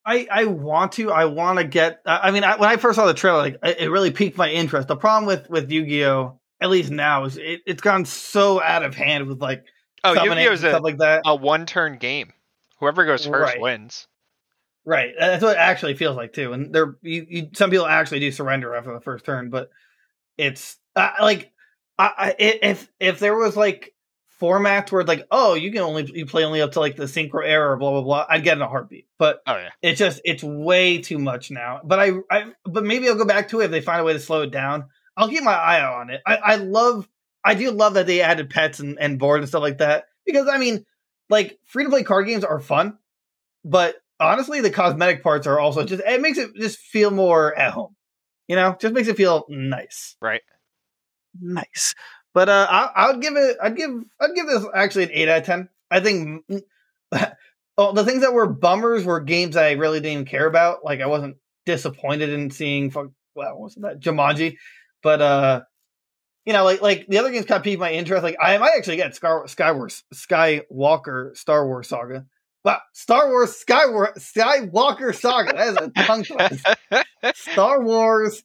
[0.04, 1.12] I, I want to.
[1.12, 2.00] I want to get.
[2.06, 4.88] I mean, I, when I first saw the trailer, like it, really piqued my interest.
[4.88, 8.62] The problem with with Yu Gi Oh, at least now, is it, it's gone so
[8.62, 9.64] out of hand with like
[10.02, 11.22] Oh, Yu-Gi-Oh's and a, stuff like that.
[11.26, 12.32] a one-turn game.
[12.78, 13.61] Whoever goes first Right.
[13.61, 14.06] wins.
[14.85, 16.53] Right, that's what it actually feels like too.
[16.53, 19.70] And there, you, you some people actually do surrender after the first turn, but
[20.39, 21.53] it's uh, like
[21.99, 23.95] I, I, if if there was like
[24.41, 27.05] formats where it's like, oh, you can only you play only up to like the
[27.05, 29.07] synchro error, blah blah blah, I'd get in a heartbeat.
[29.18, 29.68] But Oh yeah.
[29.83, 31.81] it's just it's way too much now.
[31.85, 34.14] But I, I but maybe I'll go back to it if they find a way
[34.14, 34.87] to slow it down.
[35.16, 36.22] I'll keep my eye on it.
[36.26, 37.07] I, I love
[37.45, 40.05] I do love that they added pets and, and board and stuff like that.
[40.24, 40.87] Because I mean,
[41.28, 42.97] like free to play card games are fun,
[43.62, 47.73] but honestly the cosmetic parts are also just it makes it just feel more at
[47.73, 47.97] home.
[48.49, 50.16] You know, just makes it feel nice.
[50.21, 50.43] Right.
[51.41, 51.95] Nice.
[52.35, 53.91] But uh I I would give it I'd give
[54.21, 55.68] I'd give this actually an eight out of ten.
[55.91, 56.45] I think
[57.79, 60.85] oh, the things that were bummers were games I really didn't care about.
[60.85, 64.01] Like I wasn't disappointed in seeing fuck well, what was that?
[64.01, 64.57] Jumanji.
[65.03, 65.61] But uh
[66.45, 68.23] you know, like like the other games kind of piqued my interest.
[68.23, 72.27] Like I might actually get Sky Skywars Skywalker Star Wars Saga.
[72.62, 75.52] But Star Wars Skywar Skywalker Saga.
[75.52, 76.74] That is a tongue twister.
[77.34, 78.42] Star Wars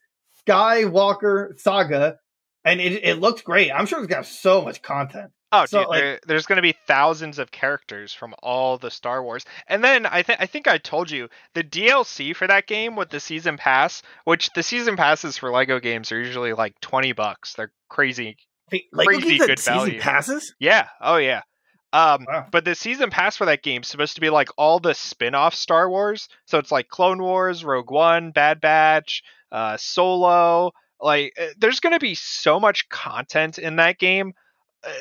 [0.48, 2.18] Skywalker Saga,
[2.64, 3.72] and it, it looks great.
[3.72, 5.32] I'm sure it's got so much content.
[5.52, 8.92] Oh, So, dude, like- there, there's going to be thousands of characters from all the
[8.92, 12.68] Star Wars, and then I think I think I told you the DLC for that
[12.68, 16.80] game with the season pass, which the season passes for Lego games are usually like
[16.82, 17.54] twenty bucks.
[17.54, 18.38] They're crazy.
[18.92, 20.00] Lego Crazy good season value.
[20.02, 20.56] passes.
[20.60, 20.88] Yeah.
[21.00, 21.42] Oh yeah.
[21.96, 22.48] Um, Wow.
[22.52, 25.56] but the season pass for that game is supposed to be like all the spin-off
[25.56, 26.28] Star Wars.
[26.46, 30.72] So it's like Clone Wars, Rogue One, Bad Batch, uh, Solo.
[31.00, 34.34] Like, uh, there's going to be so much content in that game.
[34.86, 34.92] Uh,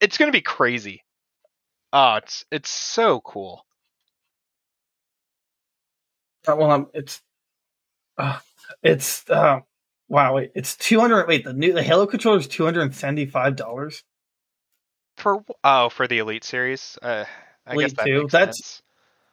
[0.00, 1.02] it's going to be crazy.
[1.92, 3.66] Oh, it's it's so cool.
[6.46, 7.20] Uh, well, um, it's
[8.16, 8.38] uh,
[8.82, 9.60] it's uh,
[10.08, 10.34] wow.
[10.36, 11.26] Wait, it's two hundred.
[11.26, 14.04] Wait, the new the Halo controller is two hundred and seventy five dollars.
[15.16, 17.24] For oh, for the Elite series, uh,
[17.66, 18.82] I guess Elite that two, that's- sense.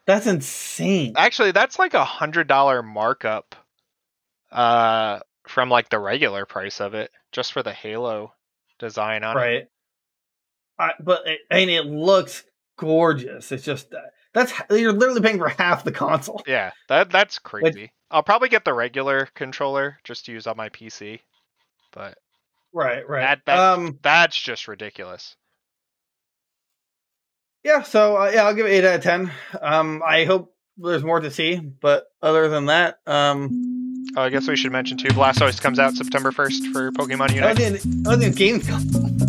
[0.05, 1.13] That's insane.
[1.17, 3.55] Actually, that's like a hundred dollar markup
[4.51, 8.33] uh from like the regular price of it, just for the Halo
[8.79, 9.39] design on it.
[9.39, 9.67] Right.
[10.79, 12.43] I, but it, and it looks
[12.77, 13.51] gorgeous.
[13.51, 13.99] It's just uh,
[14.33, 16.41] that's you're literally paying for half the console.
[16.47, 17.91] Yeah, that that's crazy.
[18.09, 21.19] I'll probably get the regular controller just to use on my PC.
[21.91, 22.17] But
[22.73, 23.21] Right, right.
[23.21, 25.35] That- that- um, that's just ridiculous.
[27.63, 27.83] Yeah.
[27.83, 29.31] So uh, yeah, I'll give it eight out of ten.
[29.61, 33.65] Um, I hope there's more to see, but other than that, um,
[34.17, 35.09] Oh, I guess we should mention too.
[35.09, 37.59] Blastoise comes out September first for Pokemon Unite.
[37.59, 39.28] in, I was in Gamescom.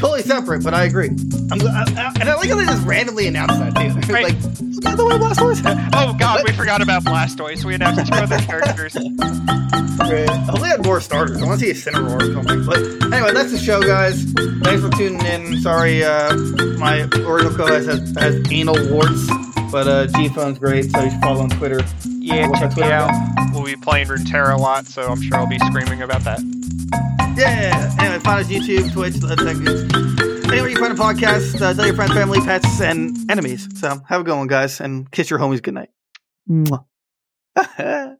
[0.00, 1.08] Totally separate, but I agree.
[1.08, 3.90] I'm, I, I, and I like how they just randomly announced that too.
[4.10, 4.24] Right.
[4.24, 5.60] like, by the way, Blastoise.
[5.94, 7.64] Oh God, we forgot about Blastoise.
[7.66, 8.94] We announced two other characters.
[8.94, 10.28] Great.
[10.28, 11.42] I hope they had more starters.
[11.42, 12.64] I want to see a Incineroar or something.
[12.64, 14.24] But anyway, that's the show, guys.
[14.64, 15.60] Thanks for tuning in.
[15.60, 16.34] Sorry, uh,
[16.78, 19.28] my original co-host has, has anal warts,
[19.70, 21.80] but uh, G-Phone's great, so you should follow on Twitter.
[22.06, 23.10] Yeah, check Twitter out.
[23.52, 26.40] We'll be playing Runeterra a lot, so I'm sure I'll be screaming about that.
[27.36, 27.94] Yeah.
[27.98, 29.20] Anyway, find us YouTube, Twitch.
[29.20, 30.50] Good.
[30.52, 31.60] Anyway, you find a podcast.
[31.60, 33.68] Uh, tell your friends, family, pets, and enemies.
[33.78, 35.90] So have a good one, guys, and kiss your homies goodnight.
[36.48, 36.84] Mwah.